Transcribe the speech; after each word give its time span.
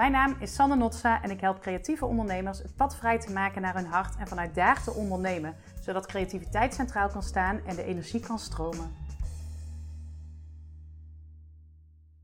Mijn 0.00 0.12
naam 0.12 0.36
is 0.40 0.54
Sanne 0.54 0.76
Notsa 0.76 1.22
en 1.22 1.30
ik 1.30 1.40
help 1.40 1.58
creatieve 1.58 2.06
ondernemers 2.06 2.58
het 2.58 2.76
pad 2.76 2.96
vrij 2.96 3.18
te 3.18 3.32
maken 3.32 3.62
naar 3.62 3.74
hun 3.74 3.86
hart 3.86 4.16
en 4.16 4.26
vanuit 4.26 4.54
daar 4.54 4.82
te 4.82 4.90
ondernemen, 4.90 5.56
zodat 5.80 6.06
creativiteit 6.06 6.74
centraal 6.74 7.08
kan 7.08 7.22
staan 7.22 7.60
en 7.66 7.76
de 7.76 7.82
energie 7.82 8.20
kan 8.20 8.38
stromen. 8.38 8.94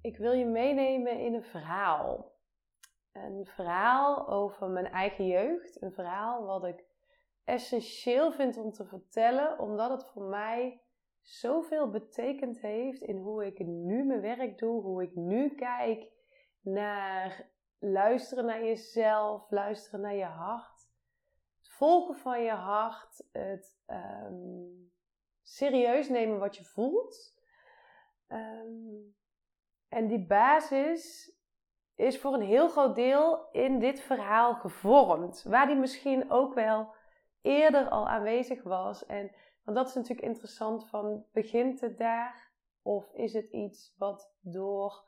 Ik 0.00 0.16
wil 0.16 0.32
je 0.32 0.44
meenemen 0.44 1.20
in 1.20 1.34
een 1.34 1.44
verhaal. 1.44 2.32
Een 3.12 3.46
verhaal 3.46 4.28
over 4.28 4.68
mijn 4.68 4.86
eigen 4.86 5.26
jeugd. 5.26 5.82
Een 5.82 5.92
verhaal 5.92 6.44
wat 6.44 6.64
ik 6.64 6.84
essentieel 7.44 8.32
vind 8.32 8.56
om 8.56 8.72
te 8.72 8.84
vertellen, 8.86 9.58
omdat 9.58 9.90
het 9.90 10.10
voor 10.12 10.24
mij 10.24 10.80
zoveel 11.22 11.90
betekend 11.90 12.60
heeft 12.60 13.02
in 13.02 13.16
hoe 13.16 13.46
ik 13.46 13.58
nu 13.58 14.04
mijn 14.04 14.20
werk 14.20 14.58
doe, 14.58 14.82
hoe 14.82 15.02
ik 15.02 15.14
nu 15.14 15.54
kijk 15.54 16.14
naar 16.60 17.54
luisteren 17.78 18.44
naar 18.44 18.64
jezelf, 18.64 19.50
luisteren 19.50 20.00
naar 20.00 20.14
je 20.14 20.24
hart, 20.24 20.90
het 21.58 21.68
volgen 21.68 22.16
van 22.16 22.42
je 22.42 22.50
hart, 22.50 23.24
het 23.32 23.78
ehm, 23.86 24.86
serieus 25.42 26.08
nemen 26.08 26.38
wat 26.38 26.56
je 26.56 26.64
voelt. 26.64 27.34
Ehm, 28.26 29.14
en 29.88 30.06
die 30.06 30.26
basis 30.26 31.34
is 31.94 32.20
voor 32.20 32.34
een 32.34 32.46
heel 32.46 32.68
groot 32.68 32.94
deel 32.94 33.48
in 33.52 33.78
dit 33.78 34.00
verhaal 34.00 34.54
gevormd, 34.54 35.42
waar 35.42 35.66
die 35.66 35.76
misschien 35.76 36.30
ook 36.30 36.54
wel 36.54 36.94
eerder 37.40 37.88
al 37.88 38.08
aanwezig 38.08 38.62
was. 38.62 39.06
En 39.06 39.30
want 39.64 39.76
dat 39.76 39.88
is 39.88 39.94
natuurlijk 39.94 40.26
interessant 40.26 40.88
van 40.88 41.24
begint 41.32 41.80
het 41.80 41.98
daar 41.98 42.52
of 42.82 43.12
is 43.12 43.32
het 43.32 43.48
iets 43.48 43.94
wat 43.98 44.34
door 44.40 45.04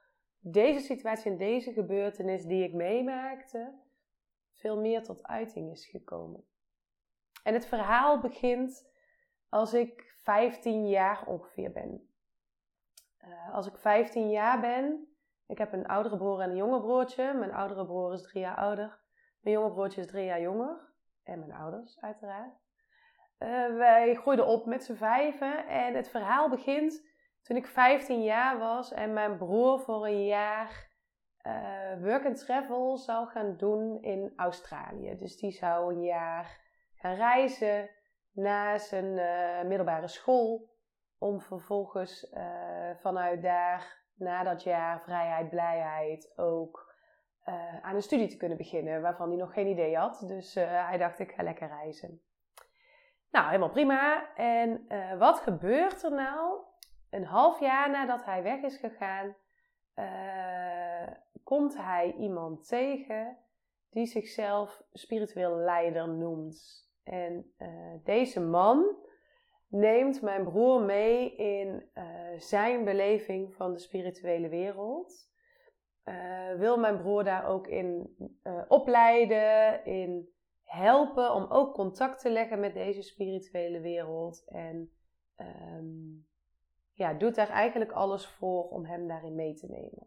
deze 0.52 0.80
situatie 0.80 1.30
en 1.30 1.36
deze 1.36 1.72
gebeurtenis 1.72 2.44
die 2.44 2.64
ik 2.64 2.72
meemaakte 2.74 3.72
veel 4.52 4.80
meer 4.80 5.02
tot 5.02 5.26
uiting 5.26 5.70
is 5.70 5.86
gekomen. 5.86 6.44
En 7.42 7.54
het 7.54 7.66
verhaal 7.66 8.20
begint 8.20 8.90
als 9.48 9.74
ik 9.74 10.14
15 10.22 10.88
jaar 10.88 11.26
ongeveer 11.26 11.72
ben. 11.72 12.10
Uh, 13.24 13.54
als 13.54 13.66
ik 13.66 13.76
15 13.76 14.30
jaar 14.30 14.60
ben, 14.60 15.08
ik 15.46 15.58
heb 15.58 15.72
een 15.72 15.86
oudere 15.86 16.16
broer 16.16 16.40
en 16.40 16.50
een 16.50 16.56
jonger 16.56 16.80
broertje. 16.80 17.34
Mijn 17.34 17.52
oudere 17.52 17.86
broer 17.86 18.12
is 18.12 18.22
drie 18.22 18.42
jaar 18.42 18.56
ouder. 18.56 19.00
Mijn 19.40 19.56
jonge 19.56 19.72
broertje 19.72 20.00
is 20.00 20.06
drie 20.06 20.24
jaar 20.24 20.40
jonger. 20.40 20.86
En 21.22 21.38
mijn 21.38 21.52
ouders, 21.52 22.00
uiteraard. 22.00 22.54
Uh, 23.38 23.76
wij 23.76 24.14
groeiden 24.14 24.46
op 24.46 24.66
met 24.66 24.84
z'n 24.84 24.94
vijven. 24.94 25.66
En 25.66 25.94
het 25.94 26.08
verhaal 26.08 26.48
begint 26.48 27.07
toen 27.48 27.56
ik 27.56 27.66
15 27.66 28.22
jaar 28.22 28.58
was 28.58 28.92
en 28.92 29.12
mijn 29.12 29.36
broer 29.36 29.80
voor 29.80 30.06
een 30.06 30.26
jaar 30.26 30.90
uh, 31.46 32.02
work 32.02 32.26
and 32.26 32.38
travel 32.38 32.96
zou 32.96 33.28
gaan 33.28 33.56
doen 33.56 34.02
in 34.02 34.32
Australië. 34.36 35.16
Dus 35.16 35.36
die 35.36 35.50
zou 35.50 35.94
een 35.94 36.02
jaar 36.02 36.60
gaan 36.94 37.14
reizen 37.14 37.90
na 38.32 38.78
zijn 38.78 39.04
uh, 39.04 39.68
middelbare 39.68 40.08
school. 40.08 40.76
Om 41.18 41.40
vervolgens 41.40 42.32
uh, 42.32 42.90
vanuit 43.00 43.42
daar, 43.42 44.04
na 44.14 44.42
dat 44.42 44.62
jaar 44.62 45.00
vrijheid, 45.00 45.48
blijheid, 45.50 46.32
ook 46.36 46.86
aan 47.82 47.94
een 47.94 48.02
studie 48.02 48.28
te 48.28 48.36
kunnen 48.36 48.56
beginnen. 48.56 49.02
Waarvan 49.02 49.28
hij 49.28 49.38
nog 49.38 49.52
geen 49.52 49.66
idee 49.66 49.96
had. 49.96 50.24
Dus 50.26 50.54
hij 50.54 50.98
dacht, 50.98 51.18
ik 51.18 51.32
ga 51.32 51.42
lekker 51.42 51.68
reizen. 51.68 52.20
Nou, 53.30 53.46
helemaal 53.46 53.70
prima. 53.70 54.34
En 54.34 54.86
wat 55.18 55.38
gebeurt 55.38 56.02
er 56.02 56.12
nou 56.12 56.67
een 57.10 57.24
half 57.24 57.60
jaar 57.60 57.90
nadat 57.90 58.24
hij 58.24 58.42
weg 58.42 58.62
is 58.62 58.76
gegaan, 58.76 59.36
uh, 59.94 61.14
komt 61.44 61.76
hij 61.76 62.14
iemand 62.18 62.68
tegen 62.68 63.38
die 63.90 64.06
zichzelf 64.06 64.82
spiritueel 64.92 65.56
leider 65.56 66.08
noemt. 66.08 66.88
En 67.02 67.52
uh, 67.58 67.68
deze 68.04 68.40
man 68.40 68.96
neemt 69.68 70.22
mijn 70.22 70.44
broer 70.44 70.82
mee 70.82 71.36
in 71.36 71.90
uh, 71.94 72.04
zijn 72.36 72.84
beleving 72.84 73.54
van 73.54 73.72
de 73.72 73.78
spirituele 73.78 74.48
wereld. 74.48 75.26
wil 76.56 76.78
mijn 76.78 76.98
broer 76.98 77.24
daar 77.24 77.46
ook 77.46 77.66
in 77.66 78.16
opleiden, 78.68 79.84
in 79.84 80.28
helpen 80.64 81.34
om 81.34 81.46
ook 81.48 81.74
contact 81.74 82.20
te 82.20 82.30
leggen 82.30 82.60
met 82.60 82.74
deze 82.74 83.02
spirituele 83.02 83.80
wereld. 83.80 84.44
En 84.46 84.92
um, 85.36 86.26
ja, 86.98 87.14
doet 87.14 87.34
daar 87.34 87.48
eigenlijk 87.48 87.92
alles 87.92 88.26
voor 88.26 88.68
om 88.68 88.84
hem 88.84 89.08
daarin 89.08 89.34
mee 89.34 89.54
te 89.54 89.66
nemen. 89.66 90.06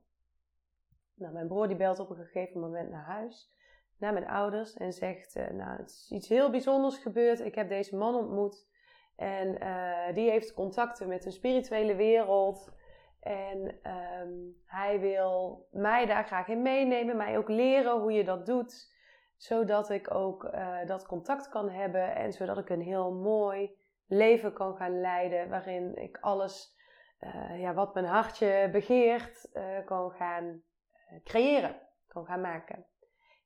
Nou, 1.14 1.34
mijn 1.34 1.48
broer 1.48 1.68
die 1.68 1.78
belt 1.78 2.00
op 2.00 2.10
een 2.10 2.26
gegeven 2.26 2.60
moment 2.60 2.90
naar 2.90 3.04
huis, 3.04 3.54
naar 3.98 4.14
mijn 4.14 4.28
ouders 4.28 4.74
en 4.74 4.94
zegt, 4.94 5.36
uh, 5.36 5.50
nou, 5.50 5.78
het 5.78 5.90
is 5.90 6.12
iets 6.12 6.30
heel 6.30 6.50
bijzonders 6.50 6.98
gebeurd. 6.98 7.40
Ik 7.40 7.56
heb 7.56 7.70
deze 7.70 7.96
man 7.96 8.16
ontmoet 8.16 8.68
en 9.16 9.64
uh, 9.64 10.14
die 10.14 10.30
heeft 10.30 10.54
contacten 10.54 11.08
met 11.08 11.24
de 11.24 11.32
spirituele 11.32 11.96
wereld. 11.96 12.72
En 13.20 13.80
um, 14.22 14.62
hij 14.66 15.00
wil 15.00 15.68
mij 15.72 16.06
daar 16.06 16.26
graag 16.26 16.48
in 16.48 16.62
meenemen, 16.62 17.18
mij 17.18 17.38
ook 17.38 17.50
leren 17.50 18.00
hoe 18.00 18.12
je 18.12 18.24
dat 18.24 18.46
doet, 18.46 18.94
zodat 19.38 19.90
ik 19.90 20.14
ook 20.14 20.44
uh, 20.44 20.86
dat 20.86 21.06
contact 21.06 21.50
kan 21.50 21.70
hebben 21.70 22.16
en 22.16 22.34
zodat 22.34 22.58
ik 22.58 22.70
een 22.70 22.82
heel 22.82 23.14
mooi 23.14 23.80
leven 24.08 24.54
kan 24.54 24.76
gaan 24.76 25.02
leiden 25.02 25.50
waarin 25.50 25.96
ik 25.96 26.18
alles 26.22 26.80
uh, 27.24 27.60
ja, 27.60 27.74
wat 27.74 27.94
mijn 27.94 28.06
hartje 28.06 28.70
begeert, 28.72 29.50
uh, 29.54 29.86
kan 29.86 30.12
gaan 30.12 30.46
uh, 30.46 31.24
creëren, 31.24 31.76
kan 32.08 32.26
gaan 32.26 32.42
maken. 32.42 32.86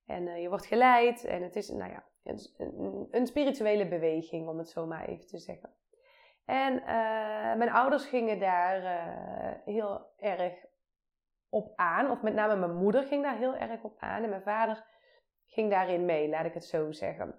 En 0.06 0.42
je 0.42 0.50
wordt 0.50 0.66
geleid 0.66 1.24
en 1.24 1.44
het 1.44 1.56
is 1.56 1.70
nou 1.70 1.92
ja, 1.92 2.04
een, 3.12 3.28
spirituele 3.28 3.88
beweging, 3.88 4.48
om 4.48 4.58
het 4.58 4.70
zo 4.70 4.86
maar 4.86 5.06
even 5.06 5.28
te 5.28 5.38
zeggen. 5.38 5.74
En 6.46 6.84
mijn 7.58 7.72
ouders 7.72 8.06
gingen 8.06 8.40
daar 8.40 8.82
heel 9.66 10.12
erg 10.18 10.54
op 11.50 11.74
aan, 11.76 12.12
of 12.12 12.22
met 12.22 12.34
name 12.34 12.56
mijn 12.56 12.76
moeder 12.76 13.04
ging 13.04 13.24
daar 13.24 13.38
heel 13.38 13.56
erg 13.56 13.82
op 13.82 13.96
aan 14.00 14.24
en 14.24 14.30
mijn 14.30 14.42
vader 14.42 14.86
ging 15.46 15.70
daarin 15.70 16.06
mee, 16.06 16.30
laat 16.30 16.46
ik 16.46 16.54
het 16.54 16.66
zo 16.66 16.92
zeggen. 16.92 17.36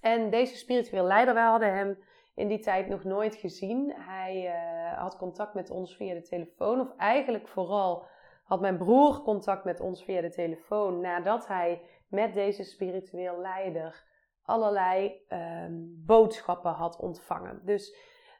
En 0.00 0.30
deze 0.30 0.56
spirituele 0.56 1.06
leider, 1.06 1.34
wij 1.34 1.44
hadden 1.44 1.74
hem 1.74 1.98
in 2.34 2.48
die 2.48 2.60
tijd 2.60 2.88
nog 2.88 3.04
nooit 3.04 3.34
gezien. 3.34 3.94
Hij 3.96 4.52
had 5.00 5.16
contact 5.16 5.54
met 5.54 5.70
ons 5.70 5.96
via 5.96 6.14
de 6.14 6.22
telefoon, 6.22 6.80
of 6.80 6.96
eigenlijk 6.96 7.48
vooral 7.48 8.06
had 8.44 8.60
mijn 8.60 8.78
broer 8.78 9.22
contact 9.22 9.64
met 9.64 9.80
ons 9.80 10.04
via 10.04 10.20
de 10.20 10.30
telefoon 10.30 11.00
nadat 11.00 11.46
hij 11.46 11.82
met 12.08 12.34
deze 12.34 12.64
spiritueel 12.64 13.40
leider 13.40 14.04
allerlei 14.42 15.24
um, 15.28 16.02
boodschappen 16.06 16.72
had 16.72 16.98
ontvangen. 16.98 17.60
Dus 17.64 17.96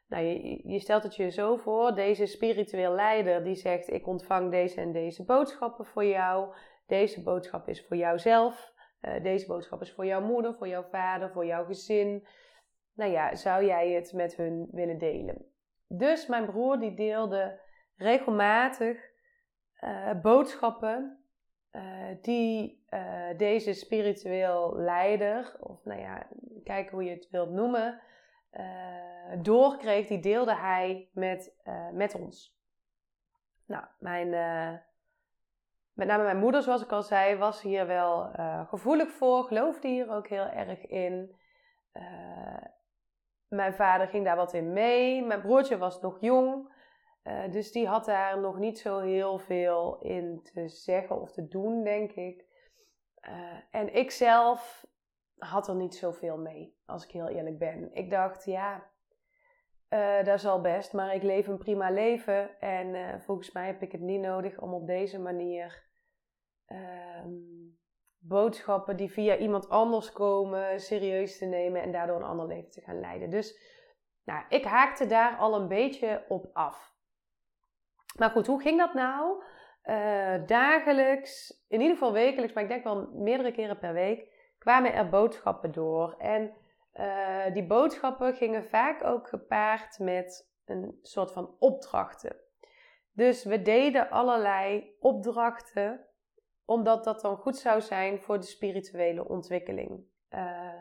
nou, 0.08 0.24
je, 0.64 0.78
stelt 0.78 1.02
het 1.02 1.16
je 1.16 1.30
zo 1.30 1.56
voor, 1.56 1.94
deze 1.94 2.26
spiritueel 2.26 2.94
leider 2.94 3.44
die 3.44 3.54
zegt 3.54 3.92
ik 3.92 4.06
ontvang 4.06 4.50
deze 4.50 4.80
en 4.80 4.92
deze 4.92 5.24
boodschappen 5.24 5.86
voor 5.86 6.04
jou. 6.04 6.54
Deze 6.86 7.22
boodschap 7.22 7.68
is 7.68 7.86
voor 7.86 7.96
jouzelf. 7.96 8.72
Uh, 9.02 9.22
deze 9.22 9.46
boodschap 9.46 9.80
is 9.80 9.92
voor 9.92 10.06
jouw 10.06 10.20
moeder, 10.20 10.54
voor 10.54 10.68
jouw 10.68 10.84
vader, 10.90 11.30
voor 11.30 11.46
jouw 11.46 11.64
gezin 11.64 12.26
nou 13.00 13.12
ja, 13.12 13.34
zou 13.34 13.64
jij 13.64 13.90
het 13.90 14.12
met 14.12 14.36
hun 14.36 14.68
willen 14.70 14.98
delen? 14.98 15.49
Dus 15.92 16.26
mijn 16.26 16.46
broer 16.46 16.78
die 16.78 16.94
deelde 16.94 17.60
regelmatig 17.96 19.10
uh, 19.80 20.20
boodschappen 20.22 21.24
uh, 21.72 21.82
die 22.22 22.84
uh, 22.90 23.28
deze 23.36 23.72
spiritueel 23.72 24.76
leider, 24.76 25.56
of 25.60 25.84
nou 25.84 26.00
ja, 26.00 26.26
kijk 26.64 26.90
hoe 26.90 27.04
je 27.04 27.10
het 27.10 27.28
wilt 27.30 27.50
noemen, 27.50 28.00
doorkreeg, 29.42 30.06
die 30.06 30.20
deelde 30.20 30.56
hij 30.56 31.08
met, 31.12 31.54
met 31.92 32.14
ons. 32.14 32.58
Nou, 33.66 33.84
mijn, 33.98 34.28
met 35.92 36.06
name 36.06 36.22
mijn 36.22 36.38
moeder, 36.38 36.62
zoals 36.62 36.82
ik 36.82 36.92
al 36.92 37.02
zei, 37.02 37.36
was 37.36 37.62
hier 37.62 37.86
wel 37.86 38.30
gevoelig 38.66 39.10
voor, 39.10 39.44
geloofde 39.44 39.88
hier 39.88 40.10
ook 40.10 40.28
heel 40.28 40.46
erg 40.46 40.86
in. 40.86 41.36
Mijn 43.50 43.74
vader 43.74 44.06
ging 44.06 44.24
daar 44.24 44.36
wat 44.36 44.54
in 44.54 44.72
mee. 44.72 45.22
Mijn 45.22 45.40
broertje 45.40 45.78
was 45.78 46.00
nog 46.00 46.20
jong. 46.20 46.72
Uh, 47.24 47.50
dus 47.50 47.72
die 47.72 47.86
had 47.86 48.04
daar 48.04 48.40
nog 48.40 48.58
niet 48.58 48.78
zo 48.78 48.98
heel 48.98 49.38
veel 49.38 49.98
in 50.00 50.42
te 50.42 50.68
zeggen 50.68 51.20
of 51.20 51.32
te 51.32 51.48
doen, 51.48 51.84
denk 51.84 52.12
ik. 52.12 52.44
Uh, 53.28 53.58
en 53.70 53.94
ik 53.94 54.10
zelf 54.10 54.86
had 55.38 55.68
er 55.68 55.74
niet 55.74 55.94
zoveel 55.94 56.38
mee, 56.38 56.78
als 56.86 57.04
ik 57.04 57.10
heel 57.10 57.28
eerlijk 57.28 57.58
ben. 57.58 57.94
Ik 57.94 58.10
dacht, 58.10 58.44
ja, 58.44 58.90
uh, 59.88 60.24
dat 60.24 60.40
zal 60.40 60.60
best, 60.60 60.92
maar 60.92 61.14
ik 61.14 61.22
leef 61.22 61.46
een 61.46 61.58
prima 61.58 61.90
leven. 61.90 62.60
En 62.60 63.20
volgens 63.20 63.52
mij 63.52 63.66
heb 63.66 63.82
ik 63.82 63.92
het 63.92 64.00
niet 64.00 64.20
nodig 64.20 64.60
om 64.60 64.74
op 64.74 64.86
deze 64.86 65.20
manier 65.20 65.88
ehm, 66.66 67.30
boodschappen 68.22 68.96
die 68.96 69.10
via 69.10 69.36
iemand 69.36 69.68
anders 69.68 70.12
komen 70.12 70.80
serieus 70.80 71.38
te 71.38 71.44
nemen 71.44 71.82
en 71.82 71.92
daardoor 71.92 72.16
een 72.16 72.22
ander 72.22 72.46
leven 72.46 72.70
te 72.70 72.80
gaan 72.80 73.00
leiden. 73.00 73.30
Dus 73.30 73.78
nou, 74.24 74.44
ik 74.48 74.64
haakte 74.64 75.06
daar 75.06 75.36
al 75.36 75.54
een 75.54 75.68
beetje 75.68 76.24
op 76.28 76.50
af. 76.52 76.94
Maar 78.18 78.30
goed, 78.30 78.46
hoe 78.46 78.60
ging 78.60 78.78
dat 78.78 78.94
nou? 78.94 79.42
dagelijks, 80.46 81.64
in 81.68 81.80
ieder 81.80 81.96
geval 81.96 82.12
wekelijks, 82.12 82.54
maar 82.54 82.62
ik 82.62 82.68
denk 82.68 82.84
wel 82.84 83.10
meerdere 83.12 83.52
keren 83.52 83.78
per 83.78 83.92
week, 83.92 84.28
kwamen 84.58 84.92
er 84.92 85.08
boodschappen 85.08 85.72
door. 85.72 86.14
En 86.18 86.54
die 87.52 87.66
boodschappen 87.66 88.34
gingen 88.34 88.64
vaak 88.64 89.04
ook 89.04 89.28
gepaard 89.28 89.98
met 89.98 90.50
een 90.64 90.98
soort 91.02 91.32
van 91.32 91.56
opdrachten. 91.58 92.36
Dus 93.12 93.44
we 93.44 93.62
deden 93.62 94.10
allerlei 94.10 94.96
opdrachten, 95.00 96.06
omdat 96.70 97.04
dat 97.04 97.20
dan 97.20 97.36
goed 97.36 97.56
zou 97.56 97.80
zijn 97.80 98.20
voor 98.20 98.38
de 98.38 98.46
spirituele 98.46 99.28
ontwikkeling. 99.28 100.04
Uh, 100.34 100.74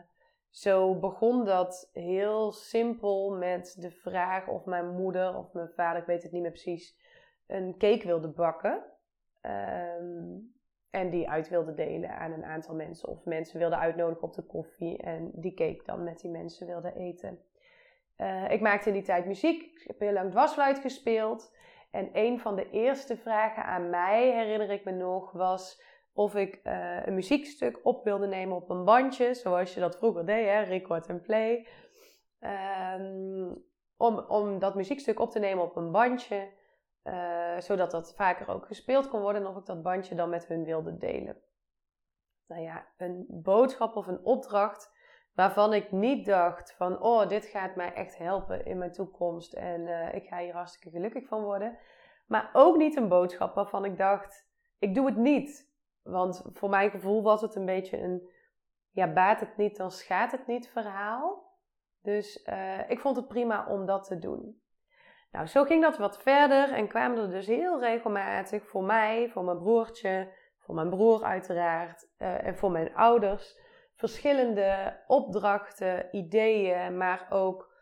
zo 0.48 0.98
begon 0.98 1.44
dat 1.44 1.90
heel 1.92 2.52
simpel 2.52 3.30
met 3.30 3.76
de 3.78 3.90
vraag 3.90 4.48
of 4.48 4.64
mijn 4.64 4.88
moeder 4.88 5.36
of 5.36 5.52
mijn 5.52 5.68
vader, 5.68 6.00
ik 6.00 6.06
weet 6.06 6.22
het 6.22 6.32
niet 6.32 6.42
meer 6.42 6.50
precies, 6.50 6.98
een 7.46 7.74
cake 7.78 8.06
wilde 8.06 8.28
bakken. 8.28 8.84
Ehm, 9.40 10.38
en 10.90 11.10
die 11.10 11.28
uit 11.28 11.48
wilde 11.48 11.74
delen 11.74 12.10
aan 12.10 12.32
een 12.32 12.44
aantal 12.44 12.74
mensen. 12.74 13.08
Of 13.08 13.24
mensen 13.24 13.58
wilden 13.58 13.78
uitnodigen 13.78 14.22
op 14.22 14.34
de 14.34 14.46
koffie 14.46 14.98
en 14.98 15.30
die 15.34 15.54
cake 15.54 15.82
dan 15.84 16.04
met 16.04 16.20
die 16.20 16.30
mensen 16.30 16.66
wilde 16.66 16.92
eten. 16.94 17.38
Uh, 18.16 18.50
ik 18.50 18.60
maakte 18.60 18.88
in 18.88 18.94
die 18.94 19.02
tijd 19.02 19.26
muziek. 19.26 19.62
Ik 19.62 19.84
heb 19.86 19.98
heel 19.98 20.12
lang 20.12 20.30
dwarsfluit 20.30 20.78
gespeeld. 20.78 21.52
En 21.90 22.10
een 22.12 22.40
van 22.40 22.56
de 22.56 22.70
eerste 22.70 23.16
vragen 23.16 23.64
aan 23.64 23.90
mij, 23.90 24.30
herinner 24.32 24.70
ik 24.70 24.84
me 24.84 24.92
nog, 24.92 25.32
was 25.32 25.82
of 26.12 26.34
ik 26.34 26.60
uh, 26.64 27.06
een 27.06 27.14
muziekstuk 27.14 27.80
op 27.82 28.04
wilde 28.04 28.26
nemen 28.26 28.56
op 28.56 28.70
een 28.70 28.84
bandje, 28.84 29.34
zoals 29.34 29.74
je 29.74 29.80
dat 29.80 29.96
vroeger 29.96 30.26
deed, 30.26 30.46
hè, 30.46 30.60
record 30.60 31.06
en 31.06 31.20
play. 31.20 31.66
Um, 32.40 33.68
om, 33.96 34.18
om 34.18 34.58
dat 34.58 34.74
muziekstuk 34.74 35.20
op 35.20 35.30
te 35.30 35.38
nemen 35.38 35.64
op 35.64 35.76
een 35.76 35.90
bandje, 35.90 36.52
uh, 37.04 37.60
zodat 37.60 37.90
dat 37.90 38.14
vaker 38.14 38.48
ook 38.48 38.66
gespeeld 38.66 39.08
kon 39.08 39.20
worden 39.20 39.42
en 39.42 39.48
of 39.48 39.56
ik 39.56 39.66
dat 39.66 39.82
bandje 39.82 40.14
dan 40.14 40.28
met 40.28 40.46
hun 40.46 40.64
wilde 40.64 40.96
delen. 40.96 41.42
Nou 42.46 42.62
ja, 42.62 42.86
een 42.96 43.26
boodschap 43.28 43.96
of 43.96 44.06
een 44.06 44.24
opdracht 44.24 44.92
waarvan 45.40 45.72
ik 45.72 45.92
niet 45.92 46.26
dacht 46.26 46.74
van, 46.76 47.02
oh, 47.02 47.28
dit 47.28 47.44
gaat 47.44 47.74
mij 47.74 47.92
echt 47.92 48.18
helpen 48.18 48.64
in 48.64 48.78
mijn 48.78 48.92
toekomst 48.92 49.52
en 49.52 49.80
uh, 49.80 50.14
ik 50.14 50.26
ga 50.26 50.38
hier 50.38 50.52
hartstikke 50.52 50.90
gelukkig 50.90 51.26
van 51.26 51.42
worden. 51.42 51.78
Maar 52.26 52.50
ook 52.52 52.76
niet 52.76 52.96
een 52.96 53.08
boodschap 53.08 53.54
waarvan 53.54 53.84
ik 53.84 53.96
dacht, 53.96 54.48
ik 54.78 54.94
doe 54.94 55.06
het 55.06 55.16
niet. 55.16 55.72
Want 56.02 56.44
voor 56.52 56.68
mijn 56.68 56.90
gevoel 56.90 57.22
was 57.22 57.40
het 57.40 57.54
een 57.54 57.64
beetje 57.64 57.98
een, 57.98 58.30
ja, 58.90 59.12
baat 59.12 59.40
het 59.40 59.56
niet, 59.56 59.76
dan 59.76 59.90
schaadt 59.90 60.32
het 60.32 60.46
niet 60.46 60.68
verhaal. 60.68 61.54
Dus 62.02 62.46
uh, 62.46 62.90
ik 62.90 63.00
vond 63.00 63.16
het 63.16 63.28
prima 63.28 63.66
om 63.66 63.86
dat 63.86 64.04
te 64.04 64.18
doen. 64.18 64.62
Nou, 65.32 65.46
zo 65.46 65.64
ging 65.64 65.82
dat 65.82 65.98
wat 65.98 66.22
verder 66.22 66.72
en 66.72 66.88
kwamen 66.88 67.18
er 67.18 67.30
dus 67.30 67.46
heel 67.46 67.80
regelmatig 67.80 68.68
voor 68.68 68.84
mij, 68.84 69.28
voor 69.28 69.44
mijn 69.44 69.58
broertje, 69.58 70.32
voor 70.58 70.74
mijn 70.74 70.90
broer 70.90 71.24
uiteraard 71.24 72.08
uh, 72.18 72.46
en 72.46 72.56
voor 72.56 72.70
mijn 72.70 72.94
ouders 72.94 73.68
verschillende 74.00 75.00
opdrachten, 75.06 76.08
ideeën, 76.10 76.96
maar 76.96 77.26
ook 77.30 77.72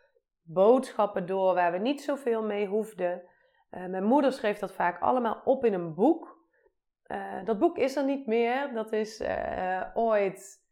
boodschappen 0.41 1.25
door 1.25 1.53
waar 1.53 1.71
we 1.71 1.77
niet 1.77 2.01
zoveel 2.01 2.43
mee 2.43 2.67
hoefden. 2.67 3.21
Uh, 3.71 3.85
mijn 3.85 4.03
moeder 4.03 4.31
schreef 4.31 4.59
dat 4.59 4.71
vaak 4.71 5.01
allemaal 5.01 5.41
op 5.43 5.65
in 5.65 5.73
een 5.73 5.93
boek. 5.93 6.37
Uh, 7.07 7.45
dat 7.45 7.59
boek 7.59 7.77
is 7.77 7.95
er 7.95 8.05
niet 8.05 8.27
meer. 8.27 8.73
Dat 8.73 8.91
is 8.91 9.21
uh, 9.21 9.81
ooit, 9.93 10.65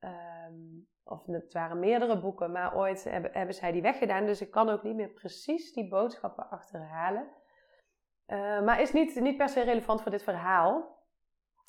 um, 0.00 0.88
of 1.04 1.26
het 1.26 1.52
waren 1.52 1.78
meerdere 1.78 2.20
boeken, 2.20 2.52
maar 2.52 2.76
ooit 2.76 3.04
hebben, 3.04 3.30
hebben 3.32 3.54
zij 3.54 3.72
die 3.72 3.82
weggedaan. 3.82 4.26
Dus 4.26 4.40
ik 4.40 4.50
kan 4.50 4.68
ook 4.68 4.82
niet 4.82 4.96
meer 4.96 5.12
precies 5.12 5.72
die 5.72 5.88
boodschappen 5.88 6.50
achterhalen. 6.50 7.28
maar 8.64 8.80
is 8.80 8.92
niet, 8.92 9.20
niet 9.20 9.36
per 9.36 9.48
se 9.48 9.60
relevant 9.60 10.02
voor 10.02 10.10
dit 10.10 10.22
verhaal. 10.22 10.94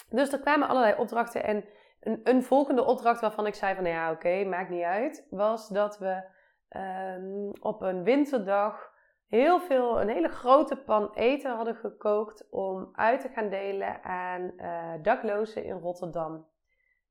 Dus 0.10 0.32
er 0.32 0.40
kwamen 0.40 0.68
allerlei 0.68 0.96
opdrachten 0.96 1.44
en 1.44 1.66
een, 2.00 2.20
een 2.24 2.44
volgende 2.44 2.86
opdracht 2.86 3.22
waarvan 3.22 3.46
ik 3.46 3.56
zei 3.56 3.76
van 3.76 3.84
nou 3.84 3.96
ja 3.96 4.12
oké, 4.12 4.44
maakt 4.44 4.70
niet 4.70 4.84
uit, 4.84 5.28
was 5.30 5.70
dat 5.70 5.98
we 5.98 6.24
um, 6.70 7.52
op 7.60 7.82
een 7.82 8.04
winterdag 8.04 8.96
heel 9.28 9.60
veel, 9.60 10.02
een 10.02 10.10
hele 10.10 10.30
grote 10.30 10.78
pan 10.78 11.14
eten 11.14 11.56
hadden 11.56 11.76
gekookt 11.76 12.50
om 12.50 12.90
uit 12.94 13.22
te 13.22 13.30
gaan 13.30 13.50
delen 13.50 14.04
aan 14.04 14.52
uh, 14.58 14.94
daklozen 15.02 15.64
in 15.64 15.78
Rotterdam. 15.78 16.48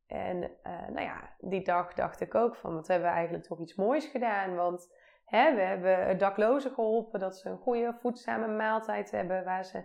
En 0.07 0.37
uh, 0.37 0.89
nou 0.89 1.01
ja, 1.01 1.35
die 1.39 1.65
dag 1.65 1.95
dacht 1.95 2.21
ik 2.21 2.35
ook 2.35 2.57
van, 2.57 2.75
wat 2.75 2.89
hebben 2.89 3.09
we 3.09 3.15
eigenlijk 3.15 3.45
toch 3.45 3.61
iets 3.61 3.75
moois 3.75 4.07
gedaan? 4.07 4.55
Want 4.55 4.95
hè, 5.25 5.55
we 5.55 5.61
hebben 5.61 6.19
daklozen 6.19 6.71
geholpen 6.71 7.21
dat 7.21 7.37
ze 7.37 7.49
een 7.49 7.59
goede 7.59 7.95
voedzame 8.01 8.49
maaltijd 8.49 9.11
hebben 9.11 9.45
waar 9.45 9.65
ze 9.65 9.85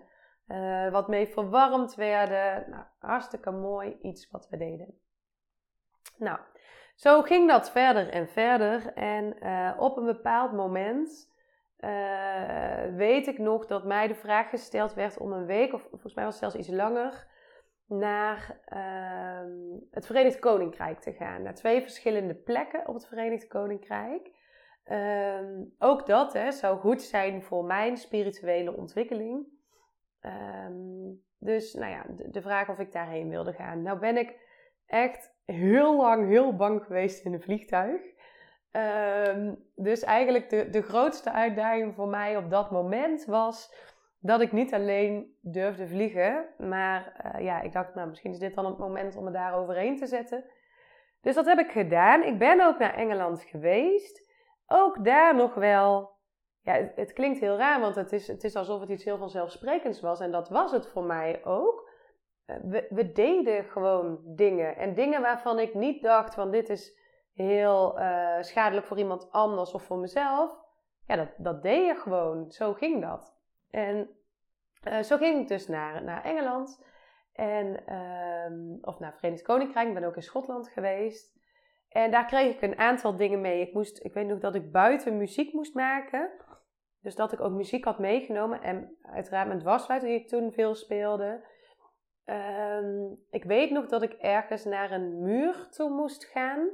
uh, 0.51 0.92
wat 0.92 1.07
mee 1.07 1.27
verwarmd 1.27 1.95
werden. 1.95 2.69
Nou, 2.69 2.83
hartstikke 3.00 3.51
mooi 3.51 3.98
iets 4.01 4.30
wat 4.30 4.48
we 4.50 4.57
deden. 4.57 5.00
Nou, 6.18 6.39
zo 6.95 7.21
ging 7.21 7.50
dat 7.50 7.71
verder 7.71 8.09
en 8.09 8.27
verder. 8.27 8.94
En 8.94 9.36
uh, 9.44 9.74
op 9.77 9.98
een 9.98 10.06
bepaald 10.06 10.51
moment 10.51 11.31
uh, 11.80 12.95
weet 12.95 13.27
ik 13.27 13.38
nog 13.38 13.65
dat 13.65 13.86
mij 13.86 14.07
de 14.07 14.15
vraag 14.15 14.50
gesteld 14.50 14.94
werd 14.94 15.18
om 15.18 15.31
een 15.31 15.45
week, 15.45 15.74
of 15.74 15.81
volgens 15.89 16.13
mij 16.13 16.24
was 16.24 16.39
het 16.39 16.51
zelfs 16.51 16.68
iets 16.68 16.77
langer, 16.77 17.27
naar 17.88 18.59
uh, 18.74 19.51
het 19.92 20.06
Verenigd 20.06 20.39
Koninkrijk 20.39 21.00
te 21.00 21.13
gaan. 21.13 21.42
Naar 21.42 21.53
twee 21.53 21.81
verschillende 21.81 22.36
plekken 22.36 22.88
op 22.88 22.94
het 22.94 23.07
Verenigd 23.07 23.48
Koninkrijk. 23.48 24.39
Uh, 24.86 25.39
ook 25.80 26.06
dat 26.06 26.33
hè, 26.33 26.51
zou 26.51 26.80
goed 26.80 27.01
zijn 27.01 27.44
voor 27.44 27.65
mijn 27.65 27.98
spirituele 27.98 28.75
ontwikkeling. 28.75 29.59
Um, 30.21 31.21
dus 31.39 31.73
nou 31.73 31.91
ja, 31.91 32.06
de, 32.29 32.41
vraag 32.41 32.69
of 32.69 32.79
ik 32.79 32.91
daarheen 32.91 33.29
wilde 33.29 33.53
gaan. 33.53 33.81
Nou 33.81 34.00
ben 34.00 34.18
ik 34.18 34.35
echt 34.85 35.35
heel 35.45 35.97
lang 35.97 36.27
heel 36.27 36.56
bang 36.56 36.83
geweest 36.83 37.25
in 37.25 37.33
een 37.33 37.41
vliegtuig. 37.41 38.01
Um, 38.71 39.63
dus 39.75 40.03
eigenlijk 40.03 40.50
de, 40.50 40.69
de 40.69 40.81
grootste 40.81 41.31
uitdaging 41.31 41.95
voor 41.95 42.07
mij 42.07 42.38
op 42.38 42.50
dat 42.50 42.71
moment 42.71 43.25
was 43.25 43.73
dat 44.19 44.41
ik 44.41 44.51
niet 44.51 44.73
alleen 44.73 45.38
durfde 45.41 45.88
vliegen, 45.88 46.45
maar 46.57 47.31
uh, 47.35 47.44
ja, 47.44 47.62
ik 47.62 47.71
dacht, 47.71 47.95
nou 47.95 48.07
misschien 48.07 48.31
is 48.31 48.39
dit 48.39 48.56
dan 48.56 48.65
het 48.65 48.77
moment 48.77 49.15
om 49.15 49.24
me 49.24 49.31
daar 49.31 49.53
overheen 49.53 49.97
te 49.97 50.07
zetten. 50.07 50.45
Dus 51.21 51.35
dat 51.35 51.45
heb 51.45 51.59
ik 51.59 51.71
gedaan. 51.71 52.24
Ik 52.24 52.38
ben 52.38 52.62
ook 52.62 52.79
naar 52.79 52.94
Engeland 52.94 53.44
geweest. 53.44 54.29
Ook 54.67 55.06
daar 55.06 55.35
nog 55.35 55.53
wel 55.53 56.11
ja, 56.63 56.74
het, 56.74 56.96
het, 56.96 57.13
klinkt 57.13 57.40
heel 57.40 57.58
raar, 57.58 57.81
want 57.81 57.96
het 57.96 58.12
is, 58.12 58.28
het 58.28 58.44
is 58.44 58.56
alsof 58.56 58.80
het 58.80 58.90
iets 58.90 59.04
heel 59.04 59.18
vanzelfsprekends 59.18 60.02
was. 60.02 60.19
En 60.19 60.31
dat 60.31 60.50
was 60.50 60.72
het 60.72 60.88
voor 60.88 61.03
mij 61.03 61.46
ook. 61.46 61.89
Eh, 62.46 62.56
we, 62.63 62.88
we 62.89 63.12
deden 63.12 63.63
gewoon 63.63 64.20
dingen. 64.25 64.75
En 64.75 64.94
dingen 64.94 65.22
waarvan 65.22 65.60
ik 65.60 65.74
niet 65.74 66.01
dacht 66.01 66.34
van 66.34 66.51
dit 66.51 66.70
is 66.70 67.00
heel 67.34 68.00
uh, 68.00 68.41
schadelijk 68.41 68.86
voor 68.86 68.98
iemand 68.98 69.32
anders 69.32 69.74
of 69.74 69.84
voor 69.84 69.98
mezelf. 69.98 70.60
Ja, 71.08 71.15
dat, 71.15 71.30
dat 71.38 71.62
deed 71.62 71.86
je 71.86 71.96
gewoon. 71.96 72.51
Zo 72.51 72.74
ging 72.74 73.01
dat. 73.01 73.36
En 73.70 74.10
uh, 74.88 75.01
zo 75.01 75.18
ging 75.18 75.41
ik 75.41 75.48
dus 75.48 75.68
naar, 75.68 76.03
naar 76.03 76.24
Engeland. 76.24 76.84
En, 77.34 77.96
um, 78.51 78.77
of 78.82 79.00
naar 79.00 79.13
Verenigd 79.13 79.44
Koninkrijk. 79.44 79.88
Ik 79.88 79.94
ben 79.94 80.03
ook 80.03 80.15
in 80.15 80.22
Schotland 80.22 80.70
geweest. 80.70 81.39
En 81.89 82.12
daar 82.12 82.25
kreeg 82.25 82.56
ik 82.56 82.62
een 82.62 82.77
aantal 82.77 83.15
dingen 83.18 83.41
mee. 83.41 83.62
Ik, 83.62 83.74
moest, 83.74 84.06
ik 84.06 84.13
weet 84.13 84.27
nog 84.27 84.39
dat 84.39 84.56
ik 84.56 84.72
buiten 84.72 85.18
muziek 85.18 85.53
moest 85.53 85.74
maken. 85.74 86.30
Dus 87.01 87.15
dat 87.15 87.31
ik 87.31 87.41
ook 87.41 87.51
muziek 87.51 87.86
had 87.86 88.00
meegenomen. 88.00 88.62
En 88.62 88.98
uiteraard 89.01 89.48
mijn 89.48 89.60
dwarsfluit 89.60 90.01
die 90.01 90.20
ik 90.20 90.27
toen 90.27 90.51
veel 90.51 90.75
speelde. 90.75 91.46
Um, 92.25 93.17
ik 93.29 93.43
weet 93.43 93.72
nog 93.72 93.86
dat 93.86 94.01
ik 94.01 94.13
ergens 94.13 94.65
naar 94.65 94.91
een 94.91 95.22
muur 95.22 95.67
toe 95.70 95.89
moest 95.89 96.25
gaan. 96.25 96.70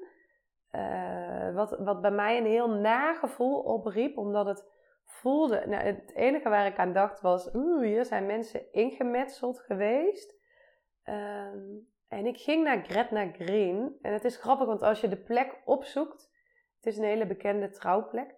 Uh, 0.71 1.55
wat, 1.55 1.77
wat 1.79 2.01
bij 2.01 2.11
mij 2.11 2.37
een 2.37 2.45
heel 2.45 2.69
nagevoel 2.69 3.59
opriep. 3.59 4.17
Omdat 4.17 4.45
het 4.45 4.65
voelde... 5.03 5.63
Nou, 5.65 5.83
het 5.83 6.13
enige 6.15 6.49
waar 6.49 6.65
ik 6.65 6.77
aan 6.77 6.93
dacht 6.93 7.21
was... 7.21 7.49
Hier 7.81 8.05
zijn 8.05 8.25
mensen 8.25 8.71
ingemetseld 8.71 9.59
geweest. 9.59 10.35
Um, 11.03 11.87
en 12.07 12.25
ik 12.25 12.37
ging 12.37 12.63
naar 12.63 12.83
Gretna 12.83 13.31
Green. 13.31 13.97
En 14.01 14.13
het 14.13 14.23
is 14.23 14.37
grappig, 14.37 14.67
want 14.67 14.81
als 14.81 15.01
je 15.01 15.07
de 15.07 15.21
plek 15.21 15.61
opzoekt... 15.65 16.35
Het 16.75 16.85
is 16.85 16.97
een 16.97 17.03
hele 17.03 17.27
bekende 17.27 17.69
trouwplek. 17.69 18.35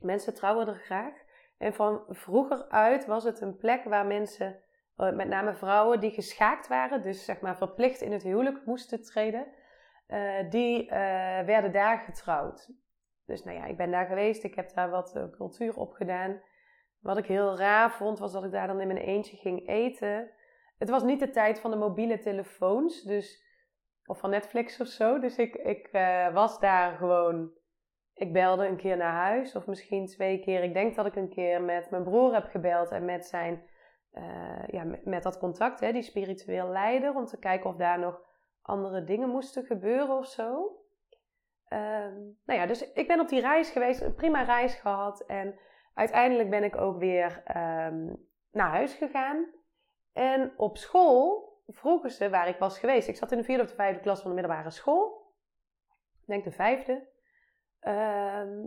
Mensen 0.00 0.34
trouwen 0.34 0.68
er 0.68 0.78
graag. 0.78 1.14
En 1.58 1.74
van 1.74 2.04
vroeger 2.08 2.68
uit 2.68 3.06
was 3.06 3.24
het 3.24 3.40
een 3.40 3.56
plek 3.56 3.84
waar 3.84 4.06
mensen, 4.06 4.60
eh, 4.96 5.12
met 5.12 5.28
name 5.28 5.54
vrouwen 5.54 6.00
die 6.00 6.10
geschaakt 6.10 6.68
waren, 6.68 7.02
dus 7.02 7.24
zeg 7.24 7.40
maar 7.40 7.56
verplicht 7.56 8.00
in 8.00 8.12
het 8.12 8.22
huwelijk 8.22 8.66
moesten 8.66 9.02
treden, 9.02 9.46
uh, 10.08 10.50
die 10.50 10.84
uh, 10.84 10.90
werden 11.40 11.72
daar 11.72 11.98
getrouwd. 11.98 12.70
Dus 13.26 13.44
nou 13.44 13.56
ja, 13.56 13.64
ik 13.64 13.76
ben 13.76 13.90
daar 13.90 14.06
geweest, 14.06 14.44
ik 14.44 14.54
heb 14.54 14.74
daar 14.74 14.90
wat 14.90 15.28
cultuur 15.30 15.76
op 15.76 15.92
gedaan. 15.92 16.40
Wat 17.00 17.16
ik 17.16 17.26
heel 17.26 17.56
raar 17.56 17.90
vond, 17.90 18.18
was 18.18 18.32
dat 18.32 18.44
ik 18.44 18.50
daar 18.50 18.66
dan 18.66 18.80
in 18.80 18.86
mijn 18.86 18.98
eentje 18.98 19.36
ging 19.36 19.68
eten. 19.68 20.30
Het 20.78 20.90
was 20.90 21.02
niet 21.02 21.20
de 21.20 21.30
tijd 21.30 21.60
van 21.60 21.70
de 21.70 21.76
mobiele 21.76 22.18
telefoons, 22.18 23.02
dus, 23.02 23.44
of 24.04 24.18
van 24.18 24.30
Netflix 24.30 24.80
of 24.80 24.86
zo. 24.86 25.18
Dus 25.18 25.36
ik, 25.36 25.54
ik 25.54 25.88
was 26.32 26.60
daar 26.60 26.96
gewoon 26.96 27.59
ik 28.20 28.32
belde 28.32 28.66
een 28.66 28.76
keer 28.76 28.96
naar 28.96 29.12
huis, 29.12 29.54
of 29.54 29.66
misschien 29.66 30.06
twee 30.06 30.40
keer. 30.40 30.62
Ik 30.62 30.72
denk 30.72 30.94
dat 30.94 31.06
ik 31.06 31.16
een 31.16 31.28
keer 31.28 31.62
met 31.62 31.90
mijn 31.90 32.02
broer 32.02 32.34
heb 32.34 32.44
gebeld 32.44 32.90
en 32.90 33.04
met 33.04 33.26
zijn 33.26 33.62
ja, 34.66 34.84
met, 34.84 35.04
met, 35.04 35.22
dat 35.22 35.38
contact, 35.38 35.80
hè, 35.80 35.92
die 35.92 36.02
spiritueel 36.02 36.68
leider, 36.68 37.14
om 37.14 37.26
te 37.26 37.38
kijken 37.38 37.70
of 37.70 37.76
daar 37.76 37.98
nog 37.98 38.22
andere 38.62 39.04
dingen 39.04 39.28
moesten 39.28 39.64
gebeuren 39.64 40.16
of 40.16 40.26
zo. 40.26 40.76
Ehm, 41.70 42.18
nou 42.44 42.60
ja, 42.60 42.66
dus 42.66 42.92
ik 42.92 43.06
ben 43.06 43.20
op 43.20 43.28
die 43.28 43.40
reis 43.40 43.70
geweest, 43.70 44.00
een 44.00 44.14
prima 44.14 44.42
reis 44.42 44.74
gehad. 44.74 45.20
En 45.20 45.58
uiteindelijk 45.94 46.50
ben 46.50 46.64
ik 46.64 46.76
ook 46.76 46.98
weer 46.98 47.42
ehm, 47.44 48.14
naar 48.50 48.70
huis 48.70 48.94
gegaan. 48.94 49.46
En 50.12 50.52
op 50.56 50.76
school 50.76 51.48
vroegen 51.66 52.10
ze 52.10 52.30
waar 52.30 52.48
ik 52.48 52.58
was 52.58 52.78
geweest. 52.78 53.08
Ik 53.08 53.16
zat 53.16 53.32
in 53.32 53.38
de 53.38 53.44
vierde 53.44 53.62
of 53.62 53.68
de 53.68 53.74
vijfde 53.74 54.00
klas 54.00 54.20
van 54.20 54.30
de 54.30 54.36
middelbare 54.36 54.70
school. 54.70 55.34
Ik 56.20 56.26
denk 56.26 56.44
de 56.44 56.50
vijfde. 56.50 57.08
Ehm, 57.80 58.66